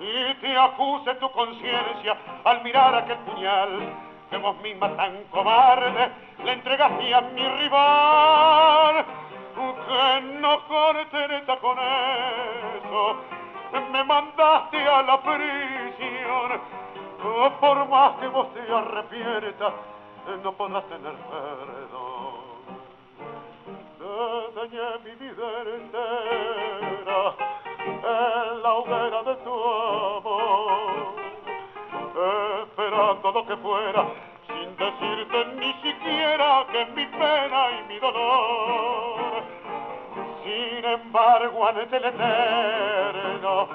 [0.00, 3.92] y te acuse tu conciencia al mirar aquel puñal
[4.30, 6.10] que vos misma tan cobarde
[6.44, 9.04] le entregaste a mi rival.
[9.54, 13.16] Que no contenta con eso,
[13.92, 16.60] me mandaste a la prisión.
[17.60, 19.72] Por más que vos te arrepientas,
[20.42, 22.13] no podrás tener perdón.
[24.14, 27.34] Dañé mi vida entera
[27.82, 31.14] en la hoguera de tu amor,
[32.62, 34.04] esperando lo que fuera,
[34.46, 39.42] sin decirte ni siquiera que mi pena y mi dolor.
[40.44, 43.68] Sin embargo, ante el eterno,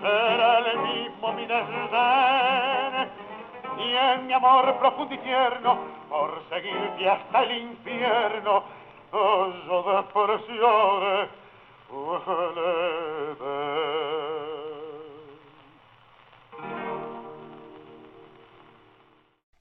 [0.00, 3.10] será el mismo mi desdén,
[3.78, 8.83] y en mi amor profundo y tierno, por seguirte hasta el infierno,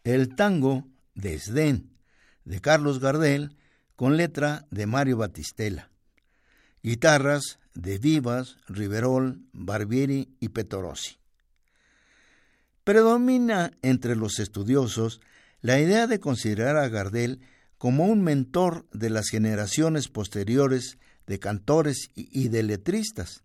[0.04, 1.92] el tango Desdén
[2.46, 3.56] de Carlos Gardel
[3.96, 5.92] con letra de Mario Batistela.
[6.82, 11.18] Guitarras de Vivas, Riverol, Barbieri y Petorossi.
[12.84, 15.22] Predomina entre los estudiosos
[15.62, 17.40] la idea de considerar a Gardel
[17.84, 23.44] como un mentor de las generaciones posteriores de cantores y de letristas.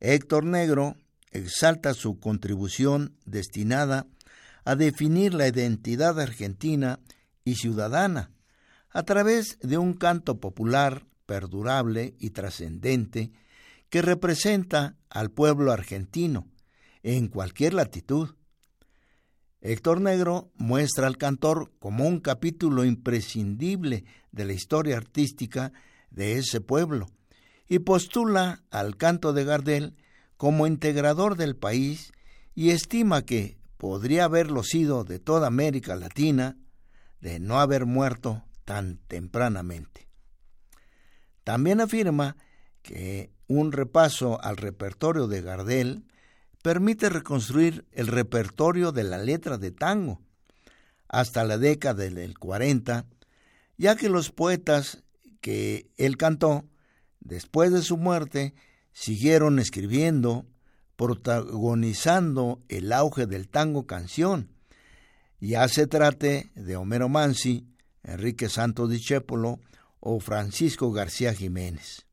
[0.00, 0.96] Héctor Negro
[1.30, 4.08] exalta su contribución destinada
[4.64, 6.98] a definir la identidad argentina
[7.44, 8.32] y ciudadana
[8.90, 13.30] a través de un canto popular perdurable y trascendente
[13.90, 16.48] que representa al pueblo argentino
[17.04, 18.30] en cualquier latitud.
[19.62, 25.72] Héctor Negro muestra al cantor como un capítulo imprescindible de la historia artística
[26.10, 27.06] de ese pueblo
[27.68, 29.96] y postula al canto de Gardel
[30.36, 32.12] como integrador del país
[32.56, 36.56] y estima que podría haberlo sido de toda América Latina
[37.20, 40.08] de no haber muerto tan tempranamente.
[41.44, 42.36] También afirma
[42.82, 46.04] que un repaso al repertorio de Gardel
[46.62, 50.20] permite reconstruir el repertorio de la letra de tango
[51.08, 53.04] hasta la década del 40,
[53.76, 55.02] ya que los poetas
[55.40, 56.64] que él cantó,
[57.20, 58.54] después de su muerte,
[58.92, 60.46] siguieron escribiendo,
[60.96, 64.48] protagonizando el auge del tango canción,
[65.40, 67.66] ya se trate de Homero Mansi,
[68.04, 69.58] Enrique Santos Discépolo
[70.00, 72.06] o Francisco García Jiménez.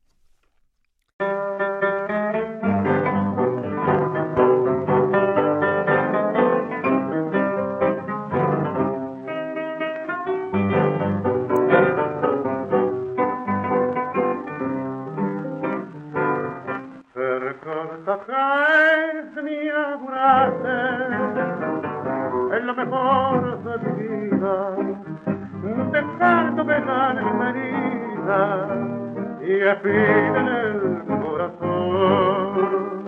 [29.84, 33.00] En el corazón.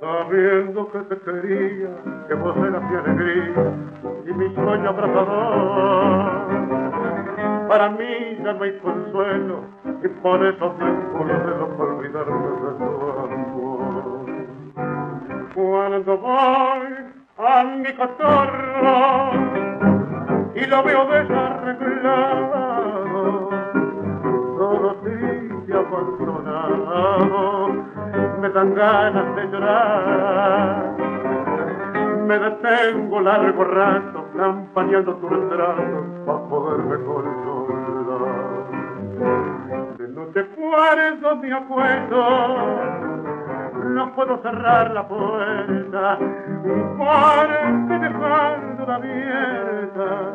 [0.00, 1.90] Sabiendo que te quería,
[2.28, 3.72] que vos eras mi alegría
[4.26, 6.24] y mi sueño abrazador.
[7.68, 9.64] Para mí ya no hay consuelo
[10.02, 12.84] y por eso me de por olvidarme de tu
[13.20, 14.26] amor.
[15.54, 16.88] Cuando voy
[17.38, 19.32] a mi cotorro
[20.54, 22.73] y lo veo desarreglado,
[24.84, 27.68] solo triste abandonado,
[28.40, 30.94] me dan ganas de llorar.
[32.26, 38.64] Me detengo largo rato, campañando tu retrato, para poderme consolar.
[39.98, 43.14] De no te acuerdo, me acuerdo
[43.84, 46.18] no puedo cerrar la puerta
[46.98, 50.34] porque dejando abierta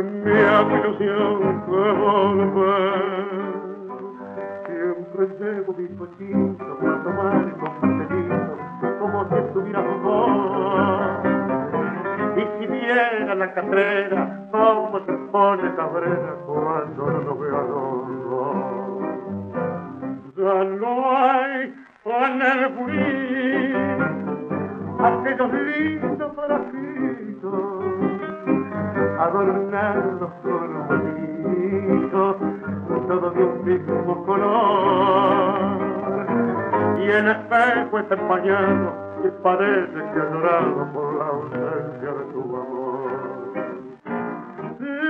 [0.00, 3.61] mi ilusión de volver.
[5.14, 8.04] Siempre llevo mi cochito para tomar con mi
[8.98, 11.00] como si estuviera vos.
[12.36, 18.12] Y si viera la carrera, como se pone cabrera cuando no lo veo a los.
[20.36, 23.76] Ya no hay con el purín
[24.98, 27.84] aquellos lindos parajitos
[29.18, 32.51] adornados con bonitos
[33.20, 35.54] de un mismo color
[36.98, 38.92] y el espejo está empañado
[39.24, 43.32] y parece que ha llorado por la ausencia de tu amor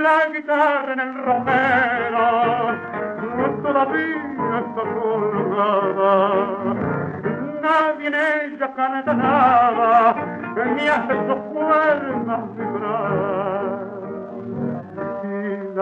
[0.03, 2.93] la guitarra en el romero
[3.63, 6.11] todavía está colgada.
[7.61, 10.15] Nadie en ella canta nada,
[10.75, 13.52] ni hace sus cuerdas vibrar.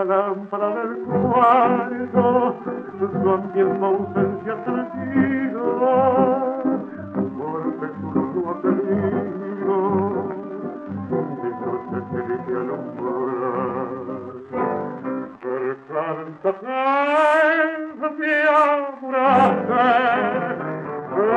[0.02, 2.56] La lámpara del cuarto,
[2.98, 5.78] su misma ausencia tranquila,
[7.38, 9.76] porque tú no has tenido,
[11.08, 11.98] mi noche
[12.46, 13.90] que alumbrar.
[15.88, 16.50] Canta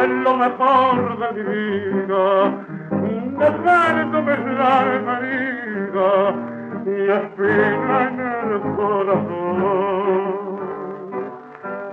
[0.01, 2.25] es lo mejor de mi vida,
[3.37, 4.73] dejándome la
[5.19, 6.55] herida
[6.85, 8.19] y espina en
[8.51, 10.59] el corazón.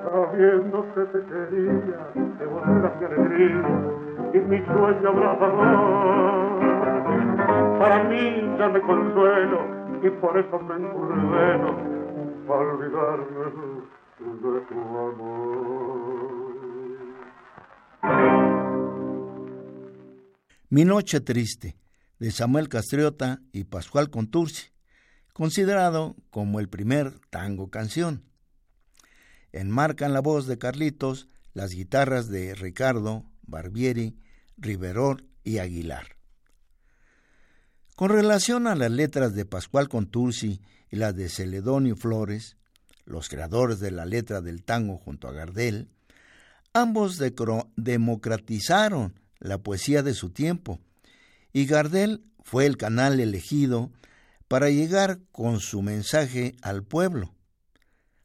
[0.05, 2.01] Sabiendo que te quería,
[2.39, 3.65] que vos eras mi alegría
[4.35, 6.61] y mi sueño abrazador.
[7.79, 9.61] Para mí ya me consuelo
[10.03, 11.77] y por eso me encurdeno
[12.47, 13.53] para olvidarme
[14.21, 16.03] de tu amor.
[20.69, 21.77] Mi Noche Triste,
[22.19, 24.72] de Samuel Castriota y Pascual Contursi,
[25.33, 28.25] considerado como el primer tango canción.
[29.53, 34.17] Enmarcan la voz de Carlitos las guitarras de Ricardo, Barbieri,
[34.57, 36.17] Riveror y Aguilar.
[37.95, 42.57] Con relación a las letras de Pascual Contursi y las de Celedonio Flores,
[43.05, 45.91] los creadores de la letra del tango junto a Gardel,
[46.73, 47.21] ambos
[47.77, 50.81] democratizaron la poesía de su tiempo,
[51.53, 53.91] y Gardel fue el canal elegido
[54.53, 57.33] para llegar con su mensaje al pueblo.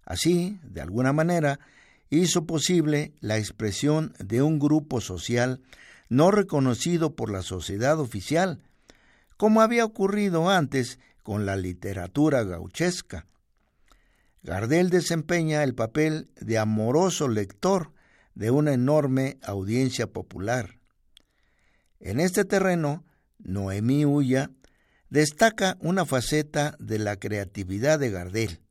[0.03, 1.61] Así, de alguna manera,
[2.09, 5.61] hizo posible la expresión de un grupo social
[6.09, 8.61] no reconocido por la sociedad oficial,
[9.38, 13.25] como había ocurrido antes con la literatura gauchesca.
[14.43, 17.93] Gardel desempeña el papel de amoroso lector
[18.36, 20.78] de una enorme audiencia popular.
[22.01, 23.05] En este terreno,
[23.39, 24.51] Noemí Ulla
[25.10, 28.62] destaca una faceta de la creatividad de Gardel,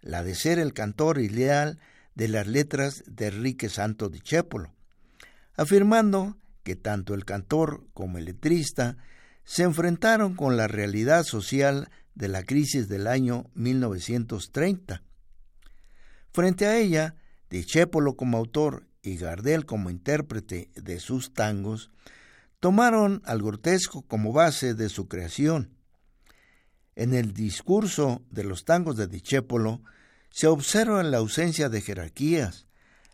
[0.00, 1.78] la de ser el cantor ideal
[2.14, 4.74] de las letras de Enrique Santo Chépolo,
[5.54, 8.96] afirmando que tanto el cantor como el letrista
[9.44, 15.02] se enfrentaron con la realidad social de la crisis del año 1930.
[16.32, 17.14] Frente a ella,
[17.48, 21.90] Dichépolo como autor y Gardel como intérprete de sus tangos
[22.60, 25.76] tomaron al grotesco como base de su creación.
[26.94, 29.82] En el discurso de los tangos de Dichépolo
[30.30, 32.66] se observa la ausencia de jerarquías,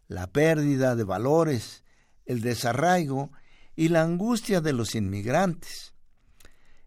[0.08, 1.82] la pérdida de valores,
[2.24, 3.32] el desarraigo
[3.74, 5.94] y la angustia de los inmigrantes.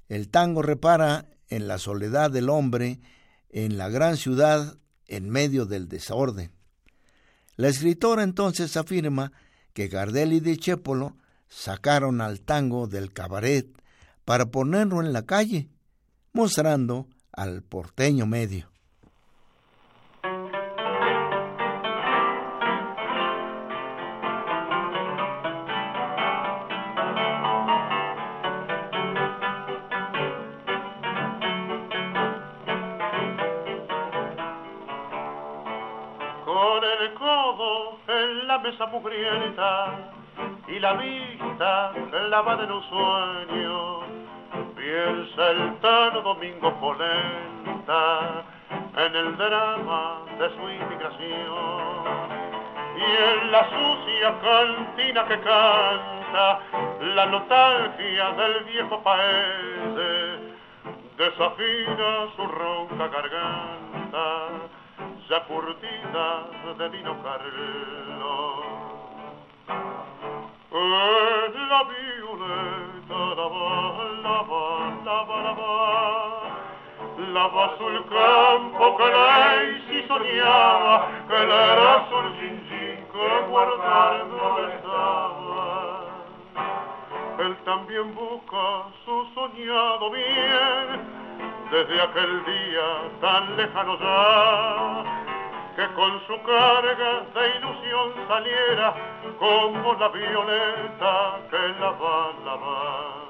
[0.07, 3.01] El tango repara en la soledad del hombre
[3.49, 4.77] en la gran ciudad
[5.07, 6.51] en medio del desorden.
[7.55, 9.31] La escritora entonces afirma
[9.73, 11.17] que Gardel y Chépolo
[11.47, 13.67] sacaron al tango del cabaret
[14.25, 15.69] para ponerlo en la calle,
[16.33, 18.67] mostrando al porteño medio.
[36.43, 40.11] Con el codo en la mesa mugrienta
[40.67, 40.93] y la
[41.55, 43.99] vista clavada en un sueño,
[44.75, 48.43] piensa el tano Domingo Polenta
[48.97, 51.95] en el drama de su inmigración.
[52.97, 56.59] Y en la sucia cantina que canta
[57.15, 59.95] la nostalgia del viejo país,
[61.17, 64.47] desafina su ronca garganta,
[65.29, 66.47] ya curtida
[66.77, 68.74] de vino Carlos.
[92.15, 92.87] Aquel día
[93.21, 95.24] tan lejano ya,
[95.75, 98.93] que con su carga de ilusión saliera
[99.37, 103.25] como la violeta que la va a lavar.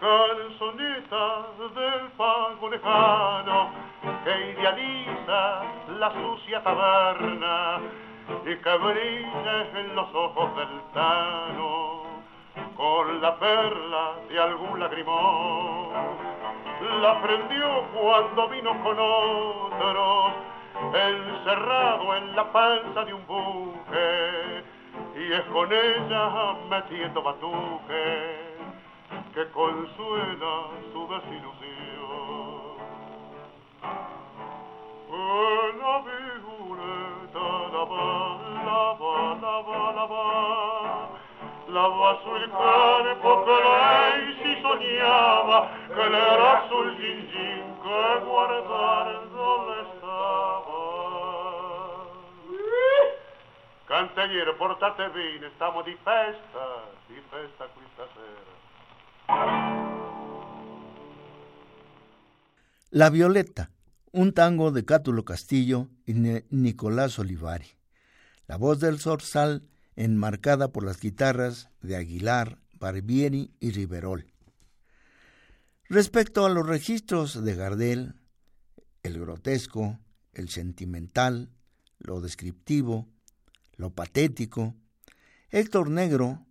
[0.00, 3.70] Calzoneta del pago lejano
[4.24, 5.62] que idealiza
[5.98, 7.80] la sucia taberna
[8.44, 12.02] y que brilla en los ojos del tano
[12.76, 15.88] con la perla de algún lagrimón.
[17.02, 20.32] La prendió cuando vino con otros
[20.94, 24.64] encerrado en la panza de un buque
[25.16, 28.48] y es con ella metiendo batuje
[29.34, 31.58] que consuela su desilusión.
[35.80, 40.24] La violeta lava, lava, lava, lava,
[41.68, 50.57] lava sul campo que lei si sognava, che l'era sul gingin che guardando estaba.
[53.88, 57.66] Portate bene, stiamo di festa, di festa.
[62.90, 63.70] La Violeta,
[64.12, 67.66] un tango de Cátulo Castillo y Ni- Nicolás Olivari.
[68.46, 69.66] La voz del zorzal
[69.96, 74.26] enmarcada por las guitarras de Aguilar, Barbieri y Riverol.
[75.88, 78.14] Respecto a los registros de Gardel,
[79.02, 79.98] el grotesco,
[80.34, 81.48] el sentimental,
[81.98, 83.08] lo descriptivo,
[83.78, 84.74] lo patético,
[85.50, 86.46] Héctor Negro,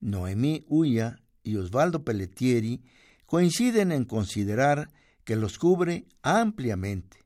[0.00, 2.82] Noemí Ulla y Osvaldo Pelletieri
[3.26, 4.90] coinciden en considerar
[5.22, 7.18] que los cubre ampliamente.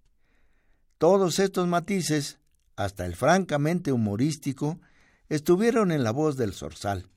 [0.98, 2.40] Todos estos matices,
[2.76, 4.80] hasta el francamente humorístico,
[5.28, 7.08] estuvieron en la voz del zorzal.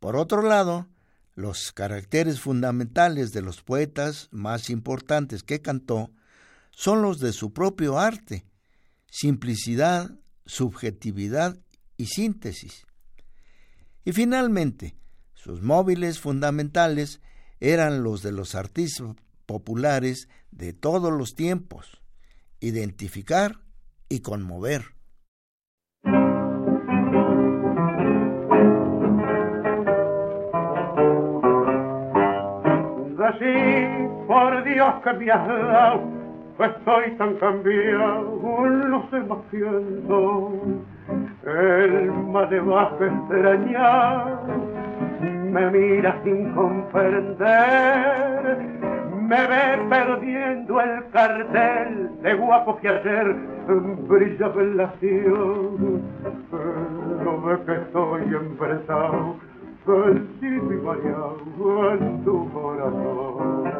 [0.00, 0.88] Por otro lado,
[1.34, 6.10] los caracteres fundamentales de los poetas más importantes que cantó
[6.70, 8.46] son los de su propio arte,
[9.10, 10.10] simplicidad,
[10.46, 11.58] subjetividad
[11.96, 12.86] y síntesis.
[14.04, 14.96] Y finalmente,
[15.34, 17.20] sus móviles fundamentales
[17.60, 19.16] eran los de los artistas
[19.46, 22.02] populares de todos los tiempos,
[22.60, 23.60] identificar
[24.08, 24.94] y conmover.
[36.58, 40.52] Estoy tan cambiado, no sé más siento.
[41.44, 44.38] El más de bajo extrañar
[45.20, 47.48] me mira sin comprender,
[49.12, 53.36] me ve perdiendo el cartel de guapo que ayer
[54.08, 54.92] brillaba en la.
[57.24, 59.36] No ve que estoy empresado,
[59.84, 63.73] sentido y mareado en tu corazón.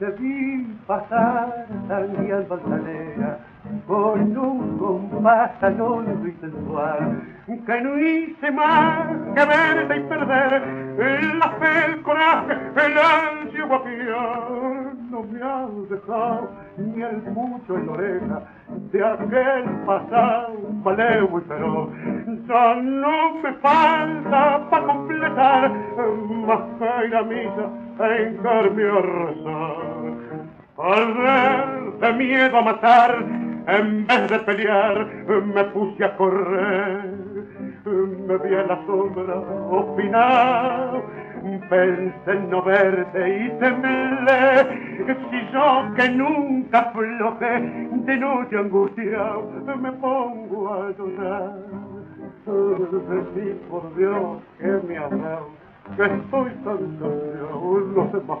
[0.00, 3.32] Te vi pasar sangre albaltanera
[3.86, 7.22] con un compás anónimo y sensual
[7.66, 10.80] que no hice más que verte y perder
[11.38, 17.86] la fe, el coraje, el ansia guapiar no me has dejado ni el mucho en
[17.86, 18.42] la oreja
[18.92, 20.54] de aquel pasado
[20.84, 21.88] maleo y feroz.
[22.46, 25.70] Ya no me falta para completar
[26.46, 27.66] más que ir a misa
[28.00, 30.10] e hincarme a rezar
[30.78, 35.06] ver de miedo a matar en vez de pelear
[35.54, 37.04] me puse a correr.
[37.84, 39.36] Me vi a la sombra
[39.70, 41.02] opinar,
[41.68, 45.14] pensé en no verte y temblé.
[45.30, 47.60] Si yo que nunca aflojé
[48.06, 49.50] de noche angustiado
[49.80, 51.56] me pongo a llorar.
[52.44, 55.60] Sí, por Dios que me ha dado
[55.96, 58.38] que estoy tan saciado, no sé más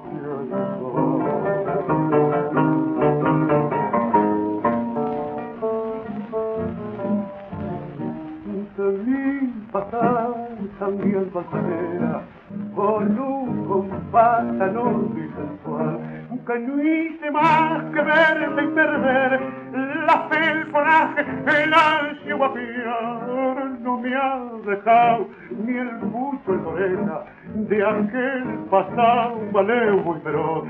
[11.32, 12.22] pasajera,
[12.74, 15.98] con un compás hondo y sensual,
[16.46, 19.40] que no hice más que verte y perder
[20.06, 26.60] la fe, el coraje, el ansia guapiar, no me ha dejado ni el mucho el
[26.60, 27.20] morena,
[27.54, 30.64] de aquel pasado malevo y feroz.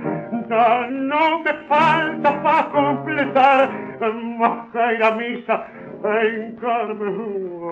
[0.90, 3.70] No me falta para completar
[4.38, 5.66] más que ir a misa
[6.04, 7.08] e hincarme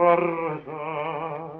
[0.03, 1.58] a rezar.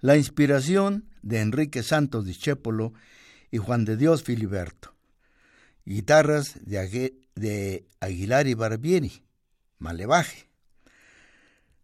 [0.00, 2.92] La inspiración de Enrique Santos Discépolo
[3.50, 4.94] y Juan de Dios Filiberto.
[5.84, 9.24] Guitarras de, de Aguilar y Barbieri,
[9.78, 10.48] Malevaje.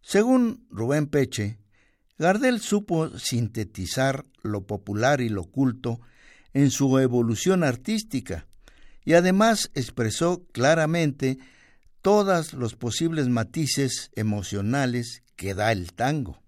[0.01, 1.57] Según Rubén Peche,
[2.17, 5.99] Gardel supo sintetizar lo popular y lo culto
[6.53, 8.47] en su evolución artística
[9.03, 11.37] y además expresó claramente
[12.05, 16.39] todos los posibles matices emocionales que da el tango.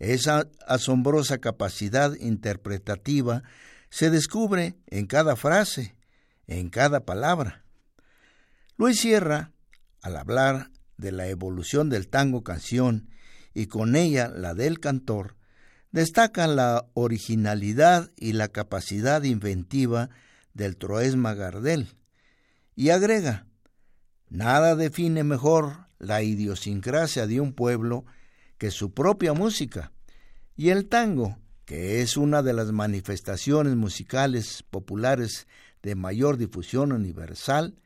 [0.00, 3.44] Esa asombrosa capacidad interpretativa
[3.88, 5.94] se descubre en cada frase,
[6.48, 7.62] en cada palabra.
[8.76, 9.52] Luis Sierra,
[10.02, 13.10] al hablar de la evolución del tango canción
[13.54, 15.36] y con ella la del cantor,
[15.92, 20.10] destacan la originalidad y la capacidad inventiva
[20.52, 21.94] del Troesma Gardel
[22.74, 23.47] y agrega,
[24.30, 28.04] nada define mejor la idiosincrasia de un pueblo
[28.56, 29.92] que su propia música,
[30.56, 35.46] y el tango, que es una de las manifestaciones musicales populares
[35.82, 37.76] de mayor difusión universal,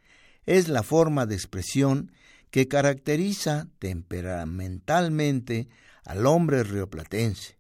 [0.47, 2.13] es la forma de expresión
[2.51, 5.69] que caracteriza temperamentalmente
[6.05, 7.59] al hombre rioplatense.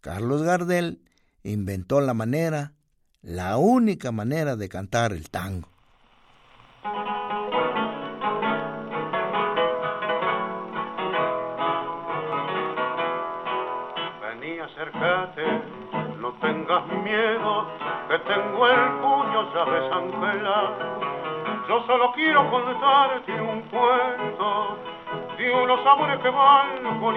[0.00, 1.02] Carlos Gardel
[1.42, 2.74] inventó la manera,
[3.22, 5.68] la única manera de cantar el tango.
[16.20, 17.66] No tengas miedo,
[18.08, 21.10] que tengo el puño ya desangelado
[21.70, 24.76] yo solo quiero contarte un cuento
[25.38, 27.14] de unos amores que con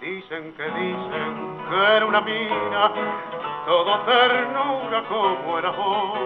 [0.00, 2.92] Dicen que dicen que era una mina,
[3.66, 6.18] todo ternura como era vos.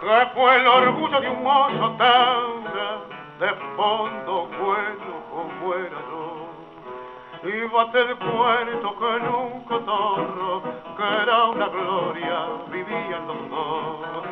[0.00, 3.00] Que fue el orgullo de un mozo taura,
[3.40, 6.35] de fondo bueno como era yo.
[7.42, 10.62] Y bate el cuento que nunca torro,
[10.96, 14.26] que era una gloria, vivían los dos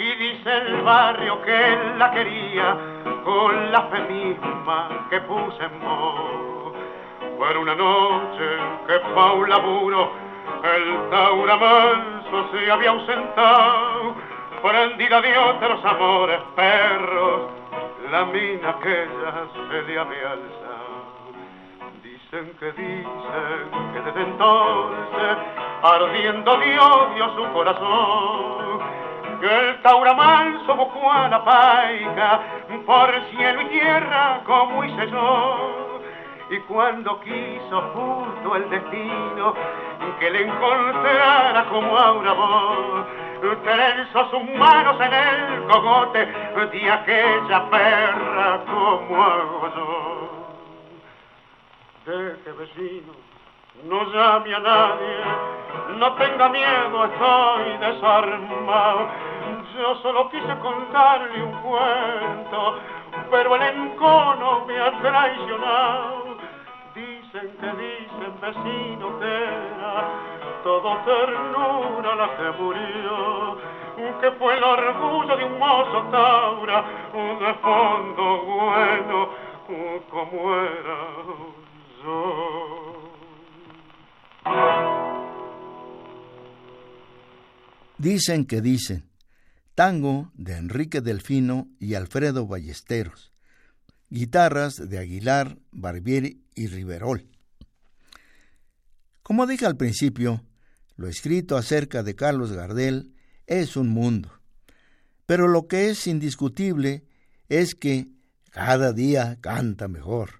[0.00, 2.76] y dice el barrio que él la quería
[3.22, 6.72] con la fe misma que puse en voz.
[7.36, 8.46] Fue una noche
[8.86, 10.10] que Paula laburo
[10.62, 14.14] el Taura manso se había ausentado,
[14.62, 17.50] prendida de otros amores perros,
[18.10, 20.59] la mina aquella se le había alzado.
[22.30, 23.04] Que dicen
[23.92, 25.36] que desde entonces,
[25.82, 28.78] ardiendo de odio su corazón,
[29.42, 32.40] el Taura manso buscó a la paica
[32.86, 36.00] por cielo y tierra como hice yo.
[36.50, 39.52] Y cuando quiso justo el destino
[40.20, 43.06] que le encontrara como a una voz,
[43.64, 48.49] trenzó sus manos en el cogote de aquella perra
[52.60, 53.12] vecino,
[53.84, 55.16] no llame a nadie,
[55.96, 59.08] no tenga miedo, estoy desarmado
[59.80, 62.78] yo solo quise contarle un cuento,
[63.30, 66.36] pero el encono me ha traicionado.
[66.94, 70.08] Dicen que dicen vecino que era
[70.62, 73.58] todo ternura la que murió,
[74.20, 76.84] que fue el orgullo de un mozo taura,
[77.14, 79.28] de fondo bueno
[80.10, 81.69] como era.
[87.98, 89.10] Dicen que dicen
[89.74, 93.32] tango de Enrique Delfino y Alfredo Ballesteros,
[94.08, 97.26] guitarras de Aguilar, Barbieri y Riverol.
[99.22, 100.42] Como dije al principio,
[100.96, 103.14] lo escrito acerca de Carlos Gardel
[103.46, 104.30] es un mundo.
[105.26, 107.04] Pero lo que es indiscutible
[107.48, 108.08] es que
[108.50, 110.39] cada día canta mejor.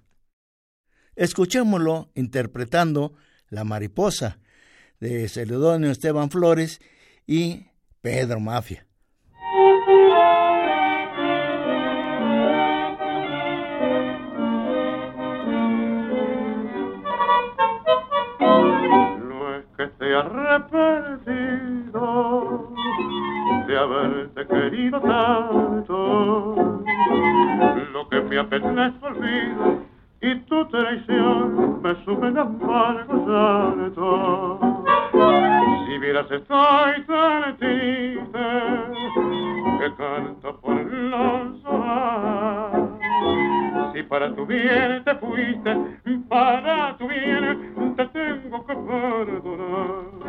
[1.21, 3.12] Escuchémoslo interpretando
[3.51, 4.39] La mariposa
[5.01, 6.81] de Celedonio Esteban Flores
[7.27, 7.66] y
[8.01, 8.87] Pedro Mafia.
[19.29, 21.53] No es que esté arrepentido
[23.68, 26.55] de haberte querido tanto.
[27.93, 29.89] Lo que me apena es olvido
[30.23, 34.61] y tu traición me suben amargo llanto.
[35.87, 38.39] Si vieras estoy tan triste
[39.79, 41.61] que canto por los
[43.95, 45.77] Si para tu bien te fuiste,
[46.31, 50.21] para tu bien te tengo que perdonar.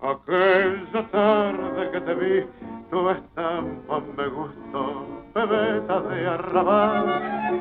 [0.00, 2.46] Aquella tarde que te vi,
[2.88, 7.57] tu estampa me gustó, bebeta de arrabal,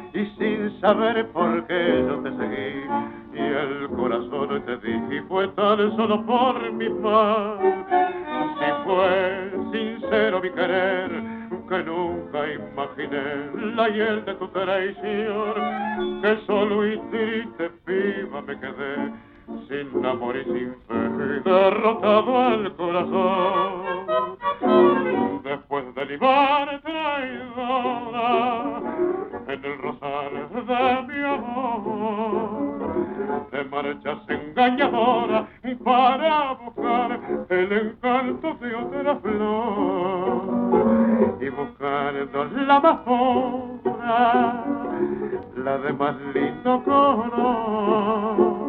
[0.88, 2.86] saber por qué yo te seguí,
[3.34, 7.60] y el corazón te di, y fue tan solo por mi paz.
[8.58, 11.12] Si fue sincero mi querer,
[11.68, 19.12] que nunca imaginé la hiel de tu traición, que solo y triste viva me quedé
[19.68, 24.08] sin amor y sin fe, derrotado al corazón.
[25.58, 28.30] Después de libar traidora
[29.48, 32.78] en el rosal de mi amor,
[33.50, 35.48] te marchas engañadora
[35.84, 40.44] para buscar el encanto de otra flor
[41.42, 44.64] y buscando la más pura,
[45.56, 48.67] la de más lindo color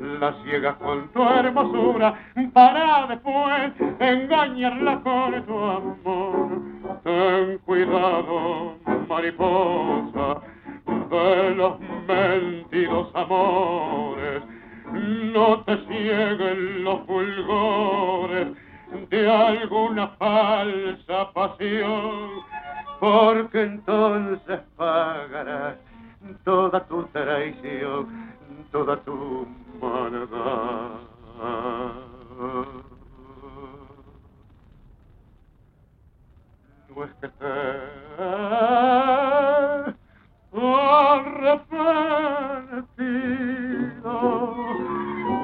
[0.00, 2.14] la ciegas con tu hermosura
[2.52, 6.62] para después engañarla con tu amor.
[7.02, 8.76] Ten cuidado,
[9.08, 10.40] mariposa,
[11.10, 14.42] de los mentidos amores.
[14.92, 18.48] No te cieguen los fulgores
[19.10, 22.30] de alguna falsa pasión,
[23.00, 25.76] porque entonces pagarás
[26.44, 28.32] toda tu traición
[28.72, 29.46] toda tu
[29.80, 30.90] maldad.
[36.88, 37.52] No es que estés
[40.54, 41.74] arrepentido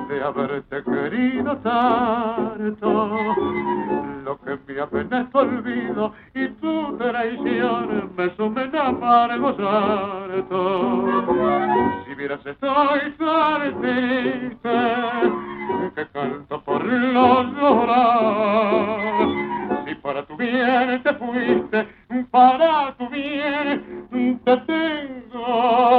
[0.09, 3.09] de haberte querido tanto.
[4.25, 10.59] Lo que me apena es tu olvido y tu traición me sumen amargo harto.
[12.19, 14.77] Vieras estoy tan triste
[15.95, 19.29] que canto por los llorar.
[19.87, 21.87] Si para tu bien te fuiste,
[22.33, 25.95] para tu bien te tengo.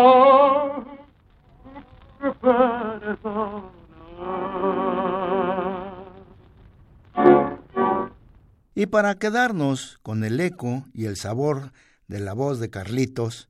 [8.76, 11.72] Y para quedarnos con el eco y el sabor
[12.09, 13.47] de la voz de Carlitos,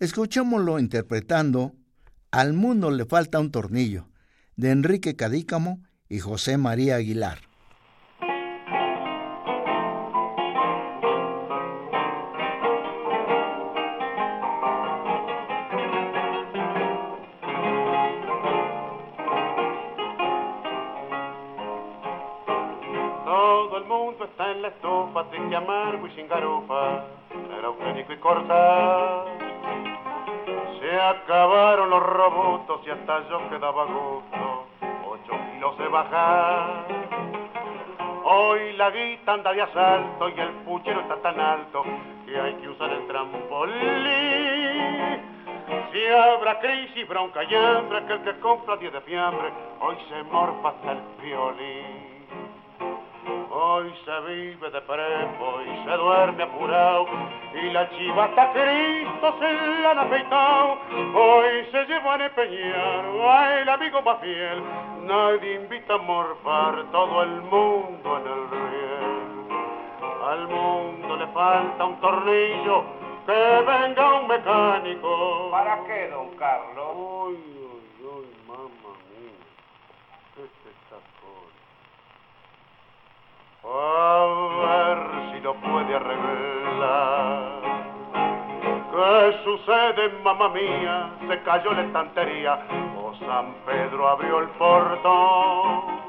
[0.00, 1.76] escuchémoslo interpretando
[2.34, 4.08] Al mundo le falta un tornillo,
[4.56, 7.38] de Enrique Cadícamo y José María Aguilar.
[33.04, 34.66] Robutos y hasta yo quedaba a gusto,
[35.06, 36.86] ocho kilos de bajar.
[38.24, 41.84] Hoy la guita anda de asalto y el puchero está tan alto
[42.26, 43.74] que hay que usar el trampolín.
[45.92, 50.22] Si habrá crisis, bronca y hambre, que el que compra 10 de fiambre, hoy se
[50.24, 51.93] morfa hasta el violín.
[53.66, 57.06] Hoy se vive de prepo y se duerme apurado
[57.54, 60.78] y la chivata Cristo se la han afeitado.
[61.14, 64.62] Hoy se llevan a empeñar a el amigo más fiel.
[65.04, 69.24] Nadie invita a morfar todo el mundo en el riel.
[70.28, 72.84] Al mundo le falta un tornillo,
[73.24, 75.48] que venga un mecánico.
[75.50, 77.28] ¿Para qué, don Carlos?
[77.28, 79.32] Ay, ay, ay, mamá mía.
[80.34, 81.24] ¿Qué te sacó?
[83.66, 84.26] A
[84.66, 84.98] ver
[85.32, 87.64] si lo puede arreglar.
[88.92, 91.10] ¿Qué sucede, mamá mía?
[91.28, 92.58] Se cayó la estantería
[92.96, 96.04] o San Pedro abrió el portón.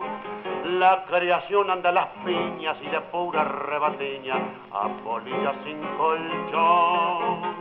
[0.79, 4.35] la creación anda las piñas y de pura rebatiña,
[4.71, 7.55] a polilla sin colchón.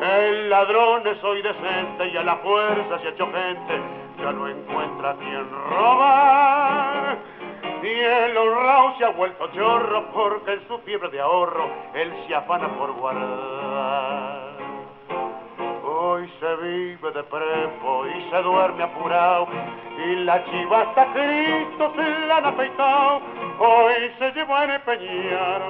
[0.00, 3.80] El ladrón es hoy decente y a la fuerza se ha hecho gente,
[4.18, 7.18] ya no encuentra quien robar.
[7.82, 12.34] Y el honrado se ha vuelto chorro porque en su fiebre de ahorro él se
[12.34, 14.48] afana por guardar.
[15.84, 19.46] Hoy se vive de prepo y se duerme apurado
[19.98, 23.20] y la chiva hasta Cristo se la han afeitado.
[23.58, 25.62] Hoy se lleva a empeñar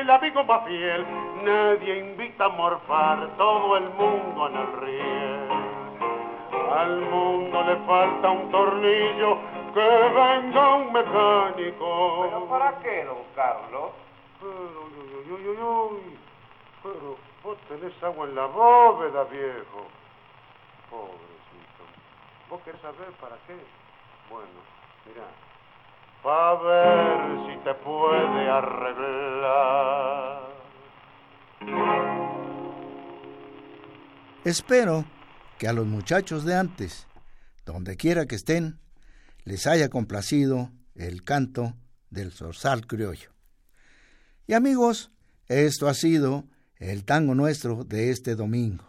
[0.00, 1.06] el amigo más fiel.
[1.44, 5.48] Nadie invita a morfar, todo el mundo en el riel.
[6.76, 9.38] Al mundo le falta un tornillo,
[9.72, 12.22] que venga un mecánico.
[12.22, 13.90] ¿Pero para qué, don Carlos?
[14.40, 16.18] Pero, uy, uy, uy, uy,
[16.82, 19.86] pero vos tenés agua en la bóveda, viejo.
[20.90, 21.84] Pobrecito.
[22.48, 23.56] ¿Vos querés saber para qué?
[24.30, 24.48] Bueno,
[25.06, 25.26] mira,
[26.22, 30.40] para ver si te puede arreglar.
[34.44, 35.04] Espero
[35.58, 37.06] que a los muchachos de antes,
[37.66, 38.80] donde quiera que estén,
[39.44, 41.76] les haya complacido el canto
[42.10, 43.30] del zorzal criollo.
[44.46, 45.10] Y amigos,
[45.46, 46.44] esto ha sido
[46.76, 48.84] el tango nuestro de este domingo.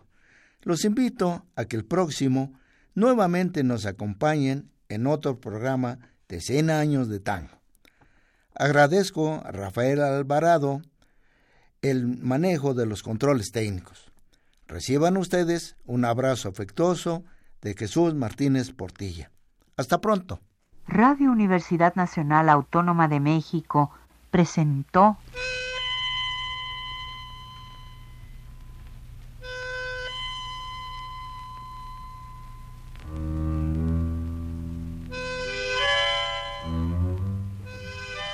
[0.61, 2.53] Los invito a que el próximo
[2.93, 7.61] nuevamente nos acompañen en otro programa de 100 años de tango.
[8.53, 10.81] Agradezco a Rafael Alvarado
[11.81, 14.11] el manejo de los controles técnicos.
[14.67, 17.23] Reciban ustedes un abrazo afectuoso
[17.61, 19.31] de Jesús Martínez Portilla.
[19.77, 20.39] Hasta pronto.
[20.87, 23.91] Radio Universidad Nacional Autónoma de México
[24.29, 25.17] presentó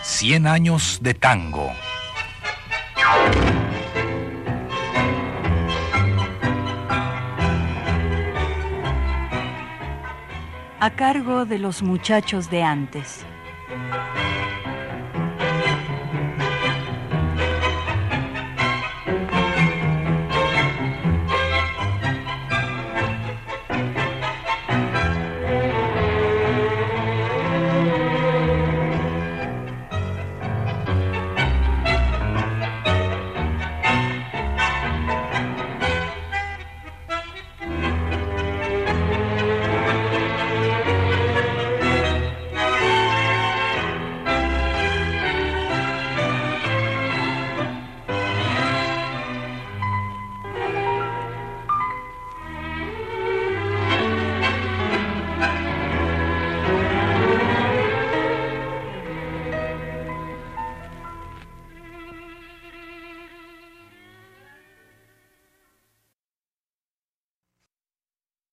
[0.04, 1.70] Cien años de tango.
[10.80, 13.26] A cargo de los muchachos de antes.